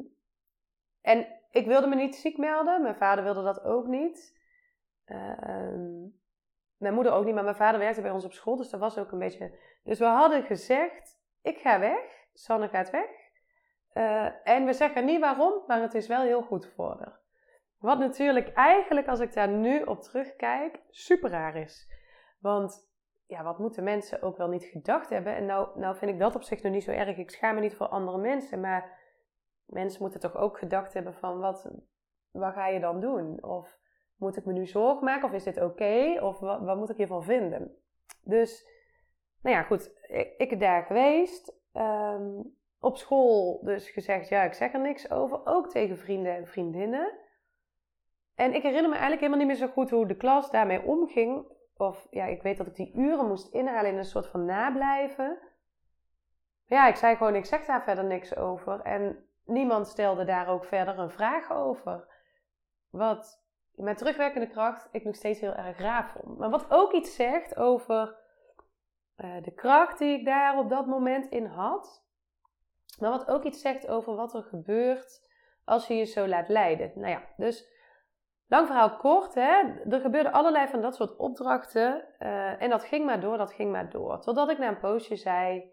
en 1.01 1.27
ik 1.51 1.65
wilde 1.65 1.87
me 1.87 1.95
niet 1.95 2.15
ziek 2.15 2.37
melden. 2.37 2.81
Mijn 2.81 2.95
vader 2.95 3.23
wilde 3.23 3.43
dat 3.43 3.63
ook 3.63 3.87
niet. 3.87 4.41
mijn 6.77 6.93
moeder 6.93 7.13
ook 7.13 7.25
niet, 7.25 7.33
maar 7.33 7.43
mijn 7.43 7.55
vader 7.55 7.79
werkte 7.79 8.01
bij 8.01 8.11
ons 8.11 8.25
op 8.25 8.33
school. 8.33 8.55
Dus 8.55 8.69
dat 8.69 8.79
was 8.79 8.97
ook 8.97 9.11
een 9.11 9.19
beetje... 9.19 9.59
Dus 9.83 9.99
we 9.99 10.05
hadden 10.05 10.43
gezegd, 10.43 11.19
ik 11.41 11.57
ga 11.57 11.79
weg. 11.79 12.25
Sanne 12.33 12.67
gaat 12.69 12.89
weg. 12.89 13.09
Uh, 13.93 14.29
en 14.43 14.65
we 14.65 14.73
zeggen 14.73 15.05
niet 15.05 15.19
waarom, 15.19 15.63
maar 15.67 15.81
het 15.81 15.93
is 15.93 16.07
wel 16.07 16.21
heel 16.21 16.41
goed 16.41 16.67
voor 16.75 16.97
haar. 16.99 17.19
Wat 17.77 17.99
natuurlijk 17.99 18.53
eigenlijk, 18.53 19.07
als 19.07 19.19
ik 19.19 19.33
daar 19.33 19.47
nu 19.47 19.81
op 19.81 20.01
terugkijk, 20.01 20.79
super 20.89 21.29
raar 21.29 21.55
is. 21.55 21.91
Want 22.39 22.91
ja, 23.27 23.43
wat 23.43 23.59
moeten 23.59 23.83
mensen 23.83 24.21
ook 24.21 24.37
wel 24.37 24.47
niet 24.47 24.63
gedacht 24.63 25.09
hebben? 25.09 25.35
En 25.35 25.45
nou, 25.45 25.79
nou 25.79 25.95
vind 25.95 26.11
ik 26.11 26.19
dat 26.19 26.35
op 26.35 26.43
zich 26.43 26.61
nog 26.61 26.71
niet 26.71 26.83
zo 26.83 26.91
erg. 26.91 27.17
Ik 27.17 27.31
schaam 27.31 27.55
me 27.55 27.61
niet 27.61 27.75
voor 27.75 27.87
andere 27.87 28.17
mensen. 28.17 28.59
Maar 28.59 28.99
mensen 29.65 30.01
moeten 30.01 30.19
toch 30.19 30.35
ook 30.35 30.57
gedacht 30.57 30.93
hebben 30.93 31.13
van 31.13 31.39
wat, 31.39 31.69
wat 32.31 32.53
ga 32.53 32.67
je 32.67 32.79
dan 32.79 32.99
doen? 32.99 33.43
Of 33.43 33.77
moet 34.17 34.37
ik 34.37 34.45
me 34.45 34.53
nu 34.53 34.65
zorgen 34.65 35.03
maken? 35.03 35.27
Of 35.27 35.33
is 35.33 35.43
dit 35.43 35.61
oké? 35.61 36.19
Of 36.21 36.39
wat, 36.39 36.61
wat, 36.61 36.77
moet 36.77 36.89
ik 36.89 36.97
hiervan 36.97 37.23
vinden? 37.23 37.77
Dus, 38.23 38.67
nou 39.41 39.55
ja, 39.55 39.63
goed. 39.63 39.91
Ik, 40.07 40.33
ik 40.37 40.59
daar 40.59 40.83
geweest. 40.83 41.53
Ehm, 41.73 42.41
op 42.79 42.97
school 42.97 43.59
dus 43.63 43.89
gezegd, 43.89 44.29
ja, 44.29 44.43
ik 44.43 44.53
zeg 44.53 44.73
er 44.73 44.79
niks 44.79 45.11
over. 45.11 45.45
Ook 45.45 45.69
tegen 45.69 45.97
vrienden 45.97 46.35
en 46.35 46.47
vriendinnen. 46.47 47.17
En 48.35 48.53
ik 48.53 48.61
herinner 48.61 48.89
me 48.89 48.95
eigenlijk 48.95 49.21
helemaal 49.21 49.39
niet 49.39 49.47
meer 49.47 49.67
zo 49.67 49.73
goed 49.73 49.89
hoe 49.89 50.07
de 50.07 50.17
klas 50.17 50.51
daarmee 50.51 50.81
omging. 50.81 51.45
Of 51.77 52.07
ja, 52.09 52.25
ik 52.25 52.41
weet 52.41 52.57
dat 52.57 52.67
ik 52.67 52.75
die 52.75 52.93
uren 52.95 53.27
moest 53.27 53.53
inhalen 53.53 53.91
in 53.91 53.97
een 53.97 54.05
soort 54.05 54.27
van 54.27 54.45
nablijven. 54.45 55.37
Ja, 56.65 56.87
ik 56.87 56.95
zei 56.95 57.15
gewoon, 57.15 57.35
ik 57.35 57.45
zeg 57.45 57.65
daar 57.65 57.83
verder 57.83 58.05
niks 58.05 58.35
over. 58.35 58.81
En 58.81 59.25
niemand 59.45 59.87
stelde 59.87 60.25
daar 60.25 60.47
ook 60.47 60.65
verder 60.65 60.99
een 60.99 61.11
vraag 61.11 61.51
over. 61.51 62.07
Wat 62.89 63.43
met 63.75 63.97
terugwerkende 63.97 64.47
kracht 64.47 64.87
ik 64.91 65.03
nog 65.03 65.15
steeds 65.15 65.39
heel 65.39 65.53
erg 65.53 65.77
raar 65.77 66.09
vond. 66.09 66.37
Maar 66.37 66.49
wat 66.49 66.65
ook 66.69 66.91
iets 66.91 67.15
zegt 67.15 67.55
over 67.57 68.15
uh, 69.17 69.43
de 69.43 69.53
kracht 69.53 69.97
die 69.97 70.19
ik 70.19 70.25
daar 70.25 70.57
op 70.57 70.69
dat 70.69 70.85
moment 70.85 71.25
in 71.25 71.45
had. 71.45 72.05
Maar 72.99 73.09
wat 73.09 73.27
ook 73.27 73.43
iets 73.43 73.61
zegt 73.61 73.87
over 73.87 74.15
wat 74.15 74.33
er 74.33 74.43
gebeurt 74.43 75.31
als 75.65 75.87
je 75.87 75.93
je 75.93 76.05
zo 76.05 76.27
laat 76.27 76.49
leiden. 76.49 76.91
Nou 76.95 77.09
ja, 77.09 77.23
dus 77.37 77.71
lang 78.47 78.67
verhaal 78.67 78.97
kort, 78.97 79.33
hè, 79.33 79.81
er 79.89 79.99
gebeurden 79.99 80.31
allerlei 80.31 80.67
van 80.67 80.81
dat 80.81 80.95
soort 80.95 81.17
opdrachten. 81.17 82.07
Uh, 82.19 82.61
en 82.61 82.69
dat 82.69 82.83
ging 82.83 83.05
maar 83.05 83.19
door, 83.19 83.37
dat 83.37 83.53
ging 83.53 83.71
maar 83.71 83.89
door. 83.89 84.19
Totdat 84.21 84.49
ik 84.49 84.57
na 84.57 84.67
een 84.67 84.79
poosje 84.79 85.15
zei, 85.15 85.71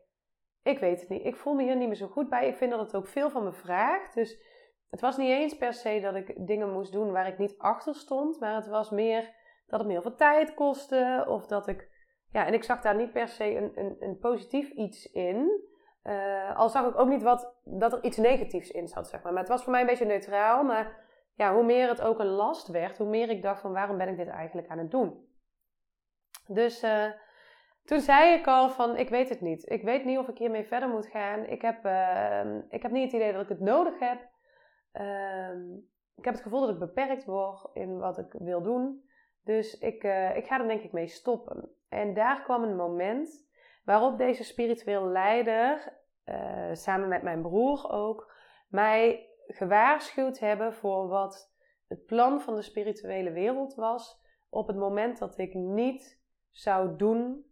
ik 0.62 0.78
weet 0.78 1.00
het 1.00 1.08
niet, 1.08 1.24
ik 1.24 1.36
voel 1.36 1.54
me 1.54 1.62
hier 1.62 1.76
niet 1.76 1.88
meer 1.88 1.96
zo 1.96 2.06
goed 2.06 2.28
bij. 2.28 2.48
Ik 2.48 2.56
vind 2.56 2.70
dat 2.70 2.80
het 2.80 2.94
ook 2.94 3.06
veel 3.06 3.30
van 3.30 3.44
me 3.44 3.52
vraagt. 3.52 4.14
Dus 4.14 4.42
het 4.90 5.00
was 5.00 5.16
niet 5.16 5.30
eens 5.30 5.56
per 5.56 5.72
se 5.72 6.00
dat 6.00 6.14
ik 6.14 6.46
dingen 6.46 6.72
moest 6.72 6.92
doen 6.92 7.12
waar 7.12 7.26
ik 7.26 7.38
niet 7.38 7.58
achter 7.58 7.94
stond. 7.94 8.40
Maar 8.40 8.54
het 8.54 8.68
was 8.68 8.90
meer 8.90 9.34
dat 9.66 9.78
het 9.78 9.88
me 9.88 9.92
heel 9.92 10.02
veel 10.02 10.14
tijd 10.14 10.54
kostte. 10.54 11.24
Of 11.28 11.46
dat 11.46 11.68
ik 11.68 11.88
ja, 12.32 12.46
en 12.46 12.54
ik 12.54 12.64
zag 12.64 12.80
daar 12.80 12.96
niet 12.96 13.12
per 13.12 13.28
se 13.28 13.56
een, 13.56 13.72
een, 13.74 13.96
een 14.00 14.18
positief 14.18 14.70
iets 14.70 15.10
in. 15.12 15.68
Uh, 16.02 16.56
al 16.56 16.68
zag 16.68 16.86
ik 16.86 16.98
ook 16.98 17.08
niet 17.08 17.22
wat, 17.22 17.54
dat 17.64 17.92
er 17.92 18.04
iets 18.04 18.16
negatiefs 18.16 18.70
in 18.70 18.88
zat, 18.88 19.08
zeg 19.08 19.22
maar. 19.22 19.32
Maar 19.32 19.40
het 19.40 19.50
was 19.50 19.62
voor 19.62 19.72
mij 19.72 19.80
een 19.80 19.86
beetje 19.86 20.04
neutraal. 20.04 20.64
Maar 20.64 21.08
ja, 21.34 21.54
hoe 21.54 21.64
meer 21.64 21.88
het 21.88 22.02
ook 22.02 22.18
een 22.18 22.26
last 22.26 22.68
werd, 22.68 22.98
hoe 22.98 23.08
meer 23.08 23.28
ik 23.28 23.42
dacht 23.42 23.60
van 23.60 23.72
waarom 23.72 23.96
ben 23.96 24.08
ik 24.08 24.16
dit 24.16 24.28
eigenlijk 24.28 24.68
aan 24.68 24.78
het 24.78 24.90
doen? 24.90 25.28
Dus 26.46 26.84
uh, 26.84 27.10
toen 27.84 28.00
zei 28.00 28.38
ik 28.38 28.46
al 28.46 28.70
van 28.70 28.96
ik 28.96 29.08
weet 29.08 29.28
het 29.28 29.40
niet. 29.40 29.70
Ik 29.70 29.82
weet 29.82 30.04
niet 30.04 30.18
of 30.18 30.28
ik 30.28 30.38
hiermee 30.38 30.64
verder 30.64 30.88
moet 30.88 31.06
gaan. 31.06 31.46
Ik 31.46 31.62
heb, 31.62 31.84
uh, 31.84 32.54
ik 32.68 32.82
heb 32.82 32.90
niet 32.90 33.04
het 33.04 33.12
idee 33.12 33.32
dat 33.32 33.42
ik 33.42 33.48
het 33.48 33.60
nodig 33.60 33.98
heb. 33.98 34.28
Ehm, 34.92 35.74
ik 36.16 36.24
heb 36.24 36.34
het 36.34 36.42
gevoel 36.42 36.60
dat 36.60 36.70
ik 36.70 36.78
beperkt 36.78 37.24
word 37.24 37.68
in 37.72 37.98
wat 37.98 38.18
ik 38.18 38.32
wil 38.38 38.62
doen. 38.62 39.04
Dus 39.44 39.78
ik, 39.78 40.04
uh, 40.04 40.36
ik 40.36 40.46
ga 40.46 40.60
er 40.60 40.66
denk 40.66 40.82
ik 40.82 40.92
mee 40.92 41.06
stoppen. 41.06 41.68
En 41.88 42.14
daar 42.14 42.42
kwam 42.42 42.62
een 42.62 42.76
moment 42.76 43.48
waarop 43.84 44.18
deze 44.18 44.44
spiritueel 44.44 45.06
leider, 45.06 45.98
uh, 46.24 46.68
samen 46.72 47.08
met 47.08 47.22
mijn 47.22 47.42
broer 47.42 47.90
ook, 47.90 48.32
mij 48.68 49.28
gewaarschuwd 49.46 50.38
hebben 50.38 50.74
voor 50.74 51.08
wat 51.08 51.54
het 51.88 52.06
plan 52.06 52.40
van 52.40 52.54
de 52.54 52.62
spirituele 52.62 53.30
wereld 53.30 53.74
was. 53.74 54.20
Op 54.48 54.66
het 54.66 54.76
moment 54.76 55.18
dat 55.18 55.38
ik 55.38 55.54
niet 55.54 56.20
zou 56.50 56.96
doen 56.96 57.44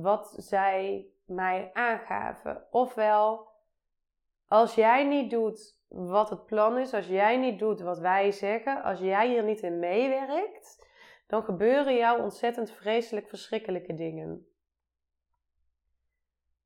wat 0.00 0.34
zij 0.36 1.06
mij 1.26 1.70
aangaven. 1.72 2.66
Ofwel, 2.70 3.48
als 4.46 4.74
jij 4.74 5.04
niet 5.04 5.30
doet 5.30 5.80
wat 5.88 6.30
het 6.30 6.46
plan 6.46 6.78
is, 6.78 6.94
als 6.94 7.06
jij 7.06 7.36
niet 7.36 7.58
doet 7.58 7.80
wat 7.80 7.98
wij 7.98 8.30
zeggen, 8.30 8.82
als 8.82 8.98
jij 8.98 9.28
hier 9.28 9.44
niet 9.44 9.60
in 9.60 9.78
meewerkt, 9.78 10.88
dan 11.26 11.42
gebeuren 11.42 11.96
jou 11.96 12.22
ontzettend 12.22 12.70
vreselijk 12.70 13.28
verschrikkelijke 13.28 13.94
dingen. 13.94 14.46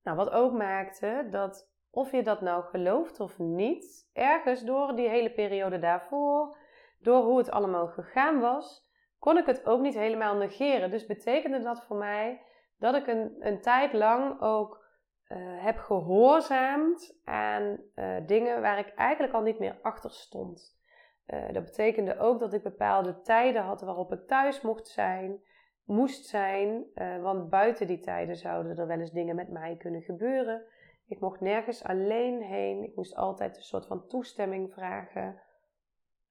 Nou, 0.02 0.16
wat 0.16 0.30
ook 0.30 0.52
maakte 0.52 1.28
dat 1.30 1.71
of 1.90 2.12
je 2.12 2.23
dat 2.23 2.40
nou 2.40 2.64
gelooft 2.64 3.21
of 3.21 3.38
niet, 3.38 4.11
ergens 4.12 4.64
door 4.64 4.97
die 4.97 5.09
hele 5.09 5.33
periode 5.33 5.78
daarvoor, 5.78 6.56
door 6.99 7.23
hoe 7.25 7.38
het 7.38 7.50
allemaal 7.50 7.87
gegaan 7.87 8.40
was, 8.40 8.90
kon 9.18 9.38
ik 9.38 9.47
het 9.47 9.66
ook 9.66 9.80
niet 9.80 9.95
helemaal 9.95 10.37
negeren. 10.37 10.90
Dus 10.90 11.06
betekende 11.06 11.62
dat 11.62 11.85
voor 11.85 11.97
mij 11.97 12.42
dat 12.78 12.95
ik 12.95 13.06
een, 13.06 13.37
een 13.38 13.61
tijd 13.61 13.92
lang 13.92 14.40
ook 14.40 14.85
uh, 15.28 15.38
heb 15.64 15.78
gehoorzaamd 15.78 17.21
aan 17.25 17.80
uh, 17.95 18.16
dingen 18.26 18.61
waar 18.61 18.78
ik 18.78 18.88
eigenlijk 18.95 19.35
al 19.35 19.42
niet 19.42 19.59
meer 19.59 19.78
achter 19.83 20.11
stond. 20.11 20.78
Uh, 21.26 21.52
dat 21.52 21.64
betekende 21.64 22.18
ook 22.18 22.40
dat 22.40 22.52
ik 22.52 22.62
bepaalde 22.62 23.21
tijden 23.21 23.62
had 23.62 23.80
waarop 23.80 24.12
ik 24.12 24.26
thuis 24.26 24.61
mocht 24.61 24.88
zijn, 24.88 25.40
moest 25.85 26.26
zijn, 26.26 26.85
want 27.23 27.49
buiten 27.50 27.87
die 27.87 28.00
tijden 28.00 28.37
zouden 28.37 28.78
er 28.78 28.87
wel 28.87 28.99
eens 28.99 29.12
dingen 29.12 29.37
met 29.37 29.49
mij 29.49 29.76
kunnen 29.76 30.02
gebeuren. 30.02 30.66
Ik 31.09 31.21
mocht 31.21 31.40
nergens 31.40 31.85
alleen 31.85 32.42
heen. 32.42 32.83
Ik 32.83 32.97
moest 32.97 33.14
altijd 33.14 33.56
een 33.56 33.62
soort 33.62 33.87
van 33.87 34.06
toestemming 34.06 34.73
vragen. 34.73 35.42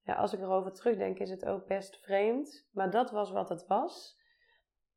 Ja, 0.02 0.14
als 0.14 0.32
ik 0.32 0.40
erover 0.40 0.72
terugdenk, 0.72 1.18
is 1.18 1.30
het 1.30 1.44
ook 1.44 1.66
best 1.66 1.96
vreemd. 1.96 2.68
Maar 2.72 2.90
dat 2.90 3.10
was 3.10 3.30
wat 3.30 3.48
het 3.48 3.66
was. 3.66 4.20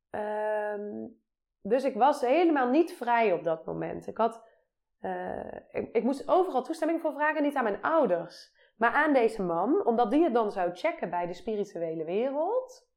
Um, 0.10 1.22
dus 1.62 1.84
ik 1.84 1.96
was 1.96 2.22
helemaal 2.22 2.70
niet 2.70 2.94
vrij 2.94 3.34
op 3.34 3.44
dat 3.44 3.66
moment. 3.66 4.08
Ik, 4.08 4.18
had, 4.18 4.44
uh, 5.02 5.54
ik, 5.72 6.04
moest 6.04 6.28
overal 6.28 6.64
toestemming 6.64 7.02
voor 7.02 7.14
vragen, 7.14 7.44
niet 7.44 7.56
aan 7.56 7.64
mijn 7.64 7.82
ouders. 7.82 8.58
Maar 8.78 8.92
aan 8.92 9.14
deze 9.14 9.44
man, 9.44 9.86
omdat 9.86 10.12
die 10.12 10.24
het 10.24 10.34
dan 10.34 10.52
zou 10.52 10.72
checken 10.74 11.10
bij 11.10 11.28
de 11.28 11.34
spirituele 11.34 12.04
wereld. 12.04 12.88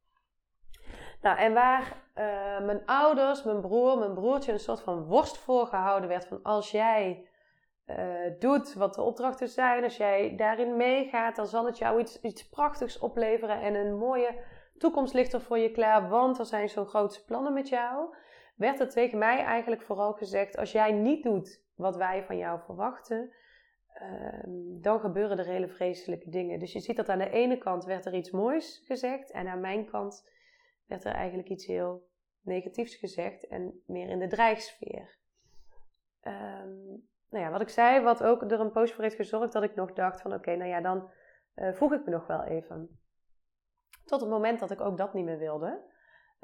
Nou, 1.21 1.39
en 1.39 1.53
waar 1.53 2.03
uh, 2.15 2.67
mijn 2.67 2.87
ouders, 2.87 3.43
mijn 3.43 3.61
broer, 3.61 3.99
mijn 3.99 4.15
broertje 4.15 4.53
een 4.53 4.59
soort 4.59 4.81
van 4.81 5.05
worst 5.05 5.39
voorgehouden 5.39 6.09
werd 6.09 6.27
van 6.27 6.43
als 6.43 6.71
jij 6.71 7.29
uh, 7.87 7.97
doet 8.39 8.75
wat 8.75 8.95
de 8.95 9.03
opdrachten 9.03 9.49
zijn, 9.49 9.85
als 9.85 9.97
jij 9.97 10.37
daarin 10.37 10.77
meegaat, 10.77 11.37
dan 11.37 11.47
zal 11.47 11.67
het 11.67 11.79
jou 11.79 12.01
iets, 12.01 12.21
iets 12.21 12.49
prachtigs 12.49 12.99
opleveren 12.99 13.61
en 13.61 13.75
een 13.75 13.97
mooie 13.97 14.45
toekomst 14.79 15.15
ligt 15.15 15.33
er 15.33 15.41
voor 15.41 15.59
je 15.59 15.71
klaar, 15.71 16.09
want 16.09 16.39
er 16.39 16.47
zijn 16.47 16.69
zo'n 16.69 16.87
grote 16.87 17.25
plannen 17.25 17.53
met 17.53 17.69
jou. 17.69 18.15
Werd 18.63 18.81
er 18.81 18.89
tegen 18.89 19.19
mij 19.19 19.45
eigenlijk 19.45 19.83
vooral 19.83 20.13
gezegd, 20.13 20.57
als 20.57 20.73
jij 20.73 20.93
niet 20.93 21.23
doet 21.23 21.63
wat 21.75 21.97
wij 21.97 22.25
van 22.25 22.37
jou 22.37 22.61
verwachten, 22.61 23.33
Ehm, 24.03 24.81
dan 24.81 25.01
gebeuren 25.01 25.39
er 25.39 25.47
hele 25.47 25.69
vreselijke 25.69 26.31
dingen. 26.31 26.59
Dus 26.59 26.73
je 26.73 26.81
ziet 26.81 26.97
dat 26.97 27.09
aan 27.09 27.19
de 27.19 27.31
ene 27.31 27.59
kant 27.59 27.85
werd 27.85 28.07
er 28.07 28.15
iets 28.15 28.31
moois 28.31 28.83
gezegd 28.87 29.31
en 29.31 29.49
aan 29.49 29.61
mijn 29.61 29.91
kant 29.91 30.31
werd 30.87 31.05
er 31.05 31.13
eigenlijk 31.13 31.49
iets 31.49 31.67
heel 31.67 32.09
negatiefs 32.41 32.95
gezegd 32.95 33.47
en 33.47 33.83
meer 33.87 34.09
in 34.09 34.19
de 34.19 34.27
dreigsfeer. 34.27 35.19
Um, 36.23 37.09
nou 37.31 37.45
ja, 37.45 37.51
wat 37.51 37.61
ik 37.61 37.69
zei, 37.69 38.01
wat 38.01 38.23
ook 38.23 38.43
er 38.43 38.61
een 38.61 38.73
poosje 38.73 38.95
voor 38.95 39.05
heeft 39.05 39.17
gezorgd 39.17 39.53
dat 39.53 39.63
ik 39.63 39.75
nog 39.75 39.93
dacht 39.93 40.21
van 40.21 40.33
oké, 40.33 40.57
nou 40.57 40.71
ja, 40.71 40.81
dan 40.81 41.11
uh, 41.57 41.73
vroeg 41.73 41.93
ik 41.93 42.05
me 42.05 42.11
nog 42.11 42.27
wel 42.27 42.43
even. 42.43 42.99
Tot 44.05 44.21
het 44.21 44.31
moment 44.31 44.61
dat 44.61 44.71
ik 44.71 44.81
ook 44.81 44.97
dat 44.97 45.15
niet 45.15 45.25
meer 45.25 45.39
wilde. 45.39 45.81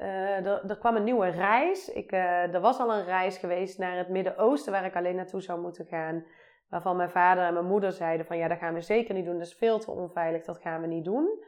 Uh, 0.01 0.45
er, 0.45 0.69
er, 0.69 0.77
kwam 0.77 0.95
een 0.95 1.03
nieuwe 1.03 1.27
reis. 1.27 1.89
Ik, 1.89 2.11
uh, 2.11 2.53
er 2.53 2.59
was 2.59 2.79
al 2.79 2.93
een 2.93 3.05
reis 3.05 3.37
geweest 3.37 3.77
naar 3.77 3.97
het 3.97 4.09
Midden-Oosten 4.09 4.71
waar 4.71 4.85
ik 4.85 4.95
alleen 4.95 5.15
naartoe 5.15 5.41
zou 5.41 5.61
moeten 5.61 5.85
gaan. 5.85 6.25
Waarvan 6.69 6.95
mijn 6.95 7.09
vader 7.09 7.43
en 7.43 7.53
mijn 7.53 7.65
moeder 7.65 7.91
zeiden 7.91 8.25
van 8.25 8.37
ja, 8.37 8.47
dat 8.47 8.57
gaan 8.57 8.73
we 8.73 8.81
zeker 8.81 9.13
niet 9.13 9.25
doen. 9.25 9.37
Dat 9.37 9.47
is 9.47 9.53
veel 9.53 9.79
te 9.79 9.91
onveilig, 9.91 10.45
dat 10.45 10.61
gaan 10.61 10.81
we 10.81 10.87
niet 10.87 11.05
doen. 11.05 11.43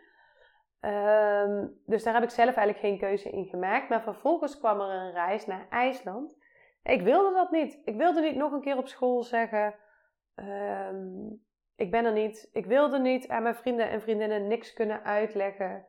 Ehm, 0.79 1.67
dus 1.85 2.03
daar 2.03 2.13
heb 2.13 2.23
ik 2.23 2.29
zelf 2.29 2.55
eigenlijk 2.55 2.79
geen 2.79 2.97
keuze 2.97 3.29
in 3.29 3.45
gemaakt. 3.45 3.89
Maar 3.89 4.01
vervolgens 4.01 4.57
kwam 4.57 4.79
er 4.79 4.89
een 4.89 5.11
reis 5.11 5.45
naar 5.45 5.67
IJsland. 5.69 6.37
Ik 6.83 7.01
wilde 7.01 7.33
dat 7.33 7.51
niet. 7.51 7.81
Ik 7.83 7.95
wilde 7.95 8.21
niet 8.21 8.35
nog 8.35 8.51
een 8.51 8.61
keer 8.61 8.77
op 8.77 8.87
school 8.87 9.23
zeggen: 9.23 9.75
ehm, 10.35 11.29
Ik 11.75 11.91
ben 11.91 12.05
er 12.05 12.13
niet. 12.13 12.49
Ik 12.53 12.65
wilde 12.65 12.99
niet 12.99 13.27
aan 13.27 13.43
mijn 13.43 13.55
vrienden 13.55 13.89
en 13.89 14.01
vriendinnen 14.01 14.47
niks 14.47 14.73
kunnen 14.73 15.03
uitleggen. 15.03 15.85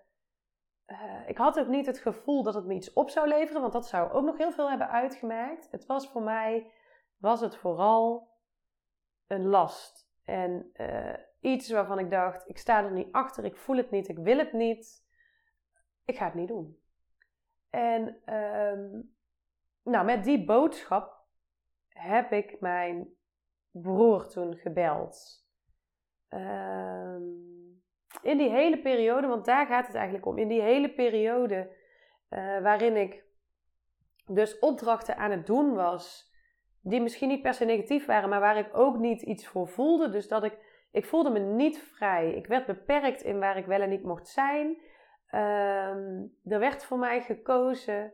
Uh, 0.86 1.28
ik 1.28 1.36
had 1.36 1.58
ook 1.58 1.66
niet 1.66 1.86
het 1.86 1.98
gevoel 1.98 2.42
dat 2.42 2.54
het 2.54 2.64
me 2.64 2.74
iets 2.74 2.92
op 2.92 3.10
zou 3.10 3.28
leveren, 3.28 3.60
want 3.60 3.72
dat 3.72 3.86
zou 3.86 4.10
ook 4.12 4.24
nog 4.24 4.38
heel 4.38 4.52
veel 4.52 4.68
hebben 4.68 4.88
uitgemaakt. 4.88 5.70
Het 5.70 5.86
was 5.86 6.08
voor 6.08 6.22
mij, 6.22 6.72
was 7.16 7.40
het 7.40 7.56
vooral 7.56 8.30
een 9.26 9.46
last. 9.46 10.10
En 10.24 10.70
uh, 10.74 11.14
iets 11.40 11.70
waarvan 11.70 11.98
ik 11.98 12.10
dacht, 12.10 12.48
ik 12.48 12.58
sta 12.58 12.84
er 12.84 12.92
niet 12.92 13.12
achter, 13.12 13.44
ik 13.44 13.56
voel 13.56 13.76
het 13.76 13.90
niet, 13.90 14.08
ik 14.08 14.18
wil 14.18 14.38
het 14.38 14.52
niet. 14.52 15.06
Ik 16.04 16.16
ga 16.16 16.24
het 16.24 16.34
niet 16.34 16.48
doen. 16.48 16.80
En 17.70 18.34
um, 18.34 19.14
nou, 19.82 20.04
met 20.04 20.24
die 20.24 20.44
boodschap 20.44 21.26
heb 21.88 22.32
ik 22.32 22.60
mijn 22.60 23.16
broer 23.70 24.26
toen 24.28 24.56
gebeld. 24.56 25.46
Um, 26.28 27.71
in 28.22 28.38
die 28.38 28.50
hele 28.50 28.78
periode, 28.78 29.26
want 29.26 29.44
daar 29.44 29.66
gaat 29.66 29.86
het 29.86 29.94
eigenlijk 29.94 30.26
om, 30.26 30.38
in 30.38 30.48
die 30.48 30.62
hele 30.62 30.88
periode 30.88 31.76
uh, 32.30 32.60
waarin 32.62 32.96
ik 32.96 33.24
dus 34.26 34.58
opdrachten 34.58 35.16
aan 35.16 35.30
het 35.30 35.46
doen 35.46 35.74
was, 35.74 36.32
die 36.80 37.00
misschien 37.00 37.28
niet 37.28 37.42
per 37.42 37.54
se 37.54 37.64
negatief 37.64 38.06
waren, 38.06 38.28
maar 38.28 38.40
waar 38.40 38.58
ik 38.58 38.76
ook 38.76 38.98
niet 38.98 39.22
iets 39.22 39.46
voor 39.46 39.68
voelde. 39.68 40.08
Dus 40.08 40.28
dat 40.28 40.44
ik 40.44 40.58
ik 40.92 41.06
voelde 41.06 41.30
me 41.30 41.38
niet 41.38 41.78
vrij. 41.78 42.32
Ik 42.32 42.46
werd 42.46 42.66
beperkt 42.66 43.22
in 43.22 43.38
waar 43.38 43.56
ik 43.56 43.66
wel 43.66 43.80
en 43.80 43.88
niet 43.88 44.04
mocht 44.04 44.28
zijn. 44.28 44.68
Um, 45.34 46.36
er 46.44 46.58
werd 46.58 46.84
voor 46.84 46.98
mij 46.98 47.22
gekozen. 47.22 48.12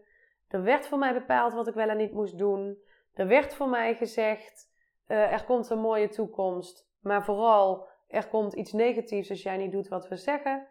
Er 0.48 0.62
werd 0.62 0.86
voor 0.86 0.98
mij 0.98 1.12
bepaald 1.12 1.52
wat 1.52 1.68
ik 1.68 1.74
wel 1.74 1.88
en 1.88 1.96
niet 1.96 2.12
moest 2.12 2.38
doen. 2.38 2.78
Er 3.14 3.26
werd 3.26 3.54
voor 3.54 3.68
mij 3.68 3.94
gezegd: 3.94 4.72
uh, 5.08 5.32
er 5.32 5.44
komt 5.44 5.70
een 5.70 5.78
mooie 5.78 6.08
toekomst. 6.08 6.90
Maar 7.00 7.24
vooral, 7.24 7.88
er 8.08 8.28
komt 8.28 8.52
iets 8.52 8.72
negatiefs 8.72 9.30
als 9.30 9.42
jij 9.42 9.56
niet 9.56 9.72
doet 9.72 9.88
wat 9.88 10.08
we 10.08 10.16
zeggen. 10.16 10.66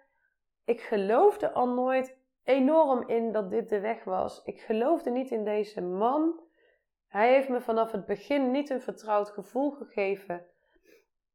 Ik 0.66 0.82
geloofde 0.82 1.52
al 1.52 1.68
nooit 1.68 2.18
enorm 2.44 3.08
in 3.08 3.32
dat 3.32 3.50
dit 3.50 3.70
de 3.70 3.80
weg 3.80 4.04
was. 4.04 4.42
Ik 4.44 4.62
geloofde 4.62 5.10
niet 5.10 5.32
in 5.32 5.44
deze 5.44 5.82
man. 5.82 6.40
Hij 7.08 7.34
heeft 7.34 7.50
me 7.50 7.62
vanaf 7.62 7.92
het 7.92 8.06
begin 8.06 8.52
niet 8.52 8.70
een 8.70 8.82
vertrouwd 8.82 9.30
gevoel 9.30 9.72
gegeven. 9.72 10.46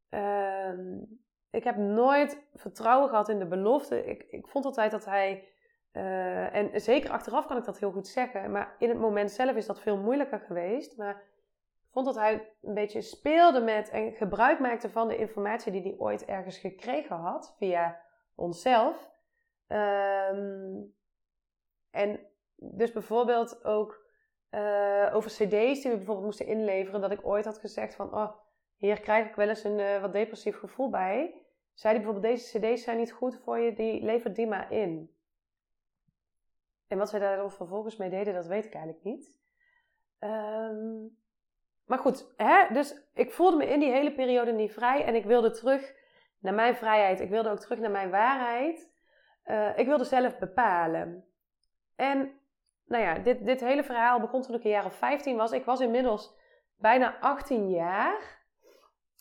Ehm, 0.08 1.02
ik 1.50 1.64
heb 1.64 1.76
nooit 1.76 2.42
vertrouwen 2.54 3.08
gehad 3.08 3.28
in 3.28 3.38
de 3.38 3.46
belofte. 3.46 4.04
Ik, 4.04 4.22
ik 4.22 4.46
vond 4.46 4.64
altijd 4.64 4.90
dat 4.90 5.04
hij. 5.04 5.48
Uh, 5.92 6.54
en 6.54 6.80
zeker 6.80 7.10
achteraf 7.10 7.46
kan 7.46 7.56
ik 7.56 7.64
dat 7.64 7.78
heel 7.78 7.92
goed 7.92 8.08
zeggen. 8.08 8.50
Maar 8.50 8.74
in 8.78 8.88
het 8.88 8.98
moment 8.98 9.30
zelf 9.30 9.56
is 9.56 9.66
dat 9.66 9.80
veel 9.80 9.96
moeilijker 9.96 10.40
geweest. 10.40 10.96
Maar 10.96 11.22
vond 11.92 12.06
dat 12.06 12.14
hij 12.14 12.52
een 12.62 12.74
beetje 12.74 13.00
speelde 13.00 13.60
met 13.60 13.90
en 13.90 14.12
gebruik 14.12 14.58
maakte 14.58 14.90
van 14.90 15.08
de 15.08 15.16
informatie 15.16 15.72
die 15.72 15.82
hij 15.82 15.94
ooit 15.98 16.24
ergens 16.24 16.58
gekregen 16.58 17.16
had 17.16 17.54
via 17.58 18.00
onszelf. 18.34 19.10
Um, 19.68 20.94
en 21.90 22.20
dus 22.56 22.92
bijvoorbeeld 22.92 23.64
ook 23.64 24.10
uh, 24.50 25.10
over 25.12 25.30
CD's 25.30 25.82
die 25.82 25.90
we 25.90 25.96
bijvoorbeeld 25.96 26.26
moesten 26.26 26.46
inleveren. 26.46 27.00
Dat 27.00 27.10
ik 27.10 27.26
ooit 27.26 27.44
had 27.44 27.58
gezegd 27.58 27.94
van. 27.94 28.14
Oh, 28.14 28.32
hier 28.76 29.00
krijg 29.00 29.28
ik 29.28 29.34
wel 29.34 29.48
eens 29.48 29.64
een 29.64 29.78
uh, 29.78 30.00
wat 30.00 30.12
depressief 30.12 30.58
gevoel 30.58 30.90
bij. 30.90 31.44
Zei 31.74 31.94
hij 31.94 32.02
bijvoorbeeld, 32.02 32.34
deze 32.34 32.58
cd's 32.58 32.82
zijn 32.82 32.98
niet 32.98 33.12
goed 33.12 33.36
voor 33.36 33.58
je, 33.58 33.72
die 33.72 34.02
lever 34.02 34.34
die 34.34 34.46
maar 34.46 34.72
in. 34.72 35.16
En 36.86 36.98
wat 36.98 37.08
zij 37.08 37.18
daar 37.18 37.50
vervolgens 37.50 37.96
mee 37.96 38.10
deden, 38.10 38.34
dat 38.34 38.46
weet 38.46 38.64
ik 38.64 38.74
eigenlijk 38.74 39.04
niet. 39.04 39.40
Um, 40.18 41.21
maar 41.86 41.98
goed, 41.98 42.32
hè? 42.36 42.64
dus 42.72 43.08
ik 43.14 43.32
voelde 43.32 43.56
me 43.56 43.66
in 43.66 43.80
die 43.80 43.92
hele 43.92 44.12
periode 44.12 44.52
niet 44.52 44.72
vrij 44.72 45.04
en 45.04 45.14
ik 45.14 45.24
wilde 45.24 45.50
terug 45.50 45.94
naar 46.38 46.54
mijn 46.54 46.76
vrijheid. 46.76 47.20
Ik 47.20 47.30
wilde 47.30 47.50
ook 47.50 47.60
terug 47.60 47.78
naar 47.78 47.90
mijn 47.90 48.10
waarheid. 48.10 48.90
Uh, 49.46 49.78
ik 49.78 49.86
wilde 49.86 50.04
zelf 50.04 50.38
bepalen. 50.38 51.24
En 51.96 52.40
nou 52.86 53.02
ja, 53.02 53.18
dit, 53.18 53.44
dit 53.44 53.60
hele 53.60 53.84
verhaal 53.84 54.20
begon 54.20 54.42
toen 54.42 54.54
ik 54.54 54.64
een 54.64 54.70
jaar 54.70 54.84
of 54.84 54.94
15 54.94 55.36
was. 55.36 55.52
Ik 55.52 55.64
was 55.64 55.80
inmiddels 55.80 56.36
bijna 56.76 57.18
18 57.20 57.70
jaar. 57.70 58.40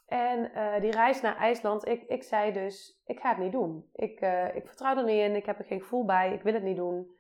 En 0.08 0.52
uh, 0.56 0.80
die 0.80 0.91
reis 0.91 1.21
naar 1.21 1.38
IJsland, 1.38 1.88
ik, 1.88 2.04
ik 2.04 2.24
zei 2.24 2.52
dus, 2.52 3.02
ik 3.06 3.19
ga 3.19 3.30
het 3.30 3.38
niet 3.38 3.52
doen. 3.52 3.89
Ik, 3.93 4.21
uh, 4.21 4.56
ik 4.56 4.67
vertrouw 4.67 4.97
er 4.97 5.04
niet 5.04 5.21
in, 5.21 5.36
ik 5.36 5.45
heb 5.45 5.60
er 5.60 5.65
geen 5.65 5.82
gevoel 5.82 6.06
bij, 6.06 6.34
ik 6.34 6.41
wil 6.41 6.54
het 6.54 6.63
niet 6.63 6.76
doen. 6.76 7.15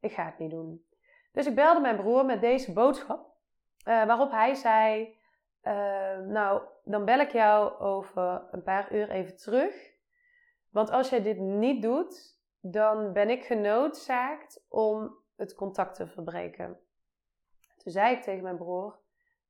Ik 0.00 0.12
ga 0.12 0.24
het 0.24 0.38
niet 0.38 0.50
doen. 0.50 0.84
Dus 1.32 1.46
ik 1.46 1.54
belde 1.54 1.80
mijn 1.80 1.96
broer 1.96 2.24
met 2.24 2.40
deze 2.40 2.72
boodschap, 2.72 3.35
uh, 3.86 4.04
waarop 4.06 4.30
hij 4.30 4.54
zei, 4.54 5.14
nou, 6.26 6.62
dan 6.84 7.04
bel 7.04 7.18
ik 7.18 7.30
jou 7.30 7.78
over 7.78 8.48
een 8.50 8.62
paar 8.62 8.94
uur 8.94 9.10
even 9.10 9.36
terug. 9.36 9.94
Want 10.70 10.90
als 10.90 11.10
jij 11.10 11.22
dit 11.22 11.38
niet 11.38 11.82
doet, 11.82 12.40
dan 12.60 13.12
ben 13.12 13.30
ik 13.30 13.44
genoodzaakt 13.44 14.64
om 14.68 15.16
het 15.36 15.54
contact 15.54 15.94
te 15.94 16.06
verbreken. 16.06 16.78
Toen 17.76 17.92
zei 17.92 18.14
ik 18.14 18.22
tegen 18.22 18.42
mijn 18.42 18.56
broer, 18.56 18.98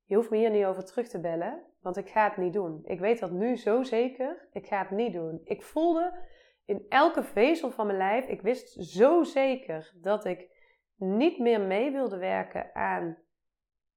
je 0.05 0.15
hoeft 0.15 0.31
me 0.31 0.37
hier 0.37 0.51
niet 0.51 0.65
over 0.65 0.85
terug 0.85 1.09
te 1.09 1.21
bellen, 1.21 1.63
want 1.81 1.97
ik 1.97 2.09
ga 2.09 2.25
het 2.25 2.37
niet 2.37 2.53
doen. 2.53 2.81
Ik 2.85 3.01
weet 3.01 3.19
dat 3.19 3.31
nu 3.31 3.57
zo 3.57 3.83
zeker. 3.83 4.49
Ik 4.53 4.67
ga 4.67 4.79
het 4.79 4.91
niet 4.91 5.13
doen. 5.13 5.41
Ik 5.45 5.63
voelde 5.63 6.19
in 6.65 6.87
elke 6.89 7.23
vezel 7.23 7.71
van 7.71 7.87
mijn 7.87 7.99
lijf, 7.99 8.27
ik 8.27 8.43
wist 8.43 8.85
zo 8.85 9.23
zeker 9.23 9.93
dat 9.95 10.25
ik 10.25 10.49
niet 10.97 11.39
meer 11.39 11.61
mee 11.61 11.91
wilde 11.91 12.17
werken 12.19 12.75
aan 12.75 13.19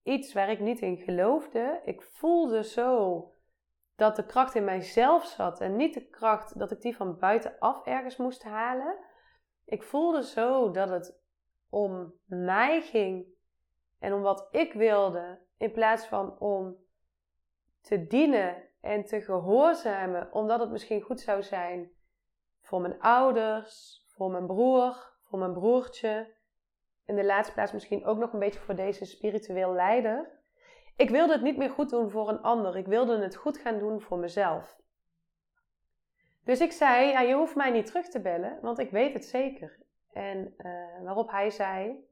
iets 0.03 0.33
waar 0.33 0.49
ik 0.49 0.59
niet 0.59 0.79
in 0.79 0.97
geloofde. 0.97 1.81
Ik 1.85 2.01
voelde 2.01 2.63
zo 2.63 3.23
dat 3.95 4.15
de 4.15 4.25
kracht 4.25 4.55
in 4.55 4.63
mijzelf 4.63 5.25
zat 5.25 5.61
en 5.61 5.75
niet 5.75 5.93
de 5.93 6.07
kracht 6.07 6.59
dat 6.59 6.71
ik 6.71 6.81
die 6.81 6.95
van 6.95 7.17
buitenaf 7.17 7.85
ergens 7.85 8.17
moest 8.17 8.43
halen. 8.43 8.97
Ik 9.65 9.83
voelde 9.83 10.23
zo 10.23 10.71
dat 10.71 10.89
het 10.89 11.19
om 11.69 12.13
mij 12.25 12.81
ging 12.81 13.27
en 13.99 14.13
om 14.13 14.21
wat 14.21 14.47
ik 14.51 14.73
wilde, 14.73 15.39
in 15.57 15.71
plaats 15.71 16.05
van 16.05 16.39
om 16.39 16.77
te 17.81 18.07
dienen 18.07 18.63
en 18.81 19.05
te 19.05 19.21
gehoorzamen, 19.21 20.33
omdat 20.33 20.59
het 20.59 20.71
misschien 20.71 21.01
goed 21.01 21.19
zou 21.19 21.43
zijn 21.43 21.91
voor 22.61 22.81
mijn 22.81 22.99
ouders, 22.99 24.03
voor 24.07 24.31
mijn 24.31 24.45
broer, 24.45 25.13
voor 25.23 25.39
mijn 25.39 25.53
broertje. 25.53 26.37
In 27.09 27.15
de 27.15 27.25
laatste 27.25 27.53
plaats 27.53 27.71
misschien 27.71 28.05
ook 28.05 28.17
nog 28.17 28.33
een 28.33 28.39
beetje 28.39 28.59
voor 28.59 28.75
deze 28.75 29.05
spiritueel 29.05 29.73
leider. 29.73 30.29
Ik 30.95 31.09
wilde 31.09 31.33
het 31.33 31.41
niet 31.41 31.57
meer 31.57 31.69
goed 31.69 31.89
doen 31.89 32.09
voor 32.09 32.29
een 32.29 32.41
ander. 32.41 32.77
Ik 32.77 32.85
wilde 32.85 33.17
het 33.17 33.35
goed 33.35 33.57
gaan 33.57 33.79
doen 33.79 34.01
voor 34.01 34.17
mezelf. 34.17 34.77
Dus 36.43 36.61
ik 36.61 36.71
zei, 36.71 37.07
ja, 37.07 37.21
je 37.21 37.35
hoeft 37.35 37.55
mij 37.55 37.71
niet 37.71 37.85
terug 37.85 38.07
te 38.07 38.21
bellen, 38.21 38.59
want 38.61 38.79
ik 38.79 38.91
weet 38.91 39.13
het 39.13 39.25
zeker. 39.25 39.77
En 40.13 40.53
uh, 40.57 41.03
waarop 41.03 41.31
hij 41.31 41.49
zei, 41.49 42.07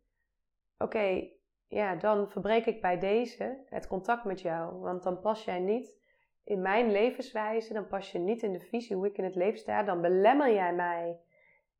oké, 0.77 1.29
ja, 1.67 1.95
dan 1.95 2.29
verbreek 2.29 2.65
ik 2.65 2.81
bij 2.81 2.99
deze 2.99 3.63
het 3.69 3.87
contact 3.87 4.23
met 4.23 4.41
jou. 4.41 4.79
Want 4.79 5.03
dan 5.03 5.19
pas 5.19 5.43
jij 5.43 5.59
niet 5.59 5.99
in 6.43 6.61
mijn 6.61 6.91
levenswijze, 6.91 7.73
dan 7.73 7.87
pas 7.87 8.11
je 8.11 8.19
niet 8.19 8.43
in 8.43 8.51
de 8.51 8.59
visie 8.59 8.95
hoe 8.95 9.07
ik 9.07 9.17
in 9.17 9.23
het 9.23 9.35
leven 9.35 9.59
sta. 9.59 9.83
Dan 9.83 10.01
belemmer 10.01 10.53
jij 10.53 10.73
mij 10.73 11.19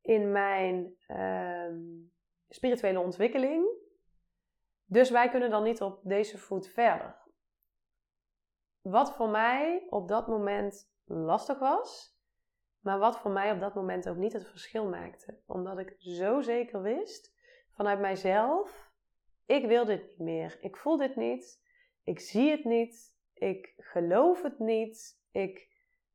in 0.02 0.32
mijn 0.32 0.94
uh, 1.08 2.16
spirituele 2.48 3.00
ontwikkeling. 3.00 3.68
Dus 4.84 5.10
wij 5.10 5.28
kunnen 5.28 5.50
dan 5.50 5.62
niet 5.62 5.82
op 5.82 6.00
deze 6.02 6.38
voet 6.38 6.68
verder. 6.68 7.16
Wat 8.80 9.12
voor 9.12 9.28
mij 9.28 9.86
op 9.90 10.08
dat 10.08 10.26
moment 10.26 10.92
lastig 11.04 11.58
was, 11.58 12.16
maar 12.80 12.98
wat 12.98 13.18
voor 13.18 13.30
mij 13.30 13.52
op 13.52 13.60
dat 13.60 13.74
moment 13.74 14.08
ook 14.08 14.16
niet 14.16 14.32
het 14.32 14.48
verschil 14.48 14.88
maakte. 14.88 15.40
Omdat 15.46 15.78
ik 15.78 15.94
zo 15.98 16.40
zeker 16.40 16.82
wist 16.82 17.36
vanuit 17.72 18.00
mijzelf 18.00 18.88
ik 19.48 19.66
wil 19.66 19.84
dit 19.84 20.02
niet 20.02 20.18
meer. 20.18 20.58
Ik 20.60 20.76
voel 20.76 20.96
dit 20.96 21.16
niet. 21.16 21.64
Ik 22.04 22.20
zie 22.20 22.50
het 22.50 22.64
niet. 22.64 23.16
Ik 23.34 23.74
geloof 23.76 24.42
het 24.42 24.58
niet. 24.58 25.22
Ik 25.30 25.68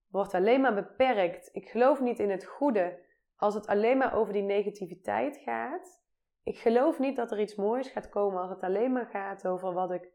word 0.08 0.34
alleen 0.34 0.62
maar 0.62 0.74
beperkt. 0.74 1.50
Ik 1.54 1.70
geloof 1.70 2.00
niet 2.02 2.20
in 2.20 2.30
het 2.30 2.46
goede 2.46 3.00
als 3.36 3.54
het 3.54 3.68
alleen 3.68 3.98
maar 3.98 4.16
over 4.16 4.34
die 4.34 4.42
negativiteit 4.42 5.38
gaat. 5.38 6.03
Ik 6.44 6.58
geloof 6.58 7.00
niet 7.00 7.16
dat 7.16 7.32
er 7.32 7.40
iets 7.40 7.56
moois 7.56 7.88
gaat 7.88 8.10
komen 8.10 8.42
als 8.42 8.50
het 8.50 8.64
alleen 8.64 8.92
maar 8.92 9.06
gaat 9.06 9.48
over 9.48 9.74
wat 9.74 9.92
ik 9.92 10.12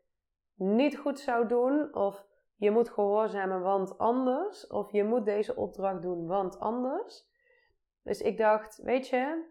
niet 0.55 0.99
goed 0.99 1.21
zou 1.21 1.49
doen. 1.49 1.95
Of 1.95 2.27
je 2.57 2.71
moet 2.71 2.91
gehoorzamen, 2.91 3.61
want 3.61 3.99
anders. 3.99 4.67
Of 4.67 4.93
je 4.93 5.05
moet 5.05 5.25
deze 5.25 5.57
opdracht 5.57 6.03
doen, 6.03 6.27
want 6.27 6.59
anders. 6.59 7.27
Dus 8.03 8.21
ik 8.21 8.37
dacht, 8.39 8.77
weet 8.83 9.09
je, 9.09 9.45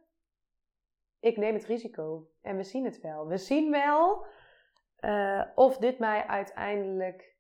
ik 1.20 1.38
neem 1.38 1.54
het 1.54 1.66
risico 1.66 2.28
en 2.42 2.58
we 2.58 2.64
zien 2.64 2.86
het 2.86 3.02
wel. 3.02 3.28
We 3.28 3.38
zien 3.38 3.72
wel 3.72 4.26
uh, 5.00 5.44
of 5.56 5.78
dit 5.78 6.00
mij 6.00 6.28
uiteindelijk 6.28 7.36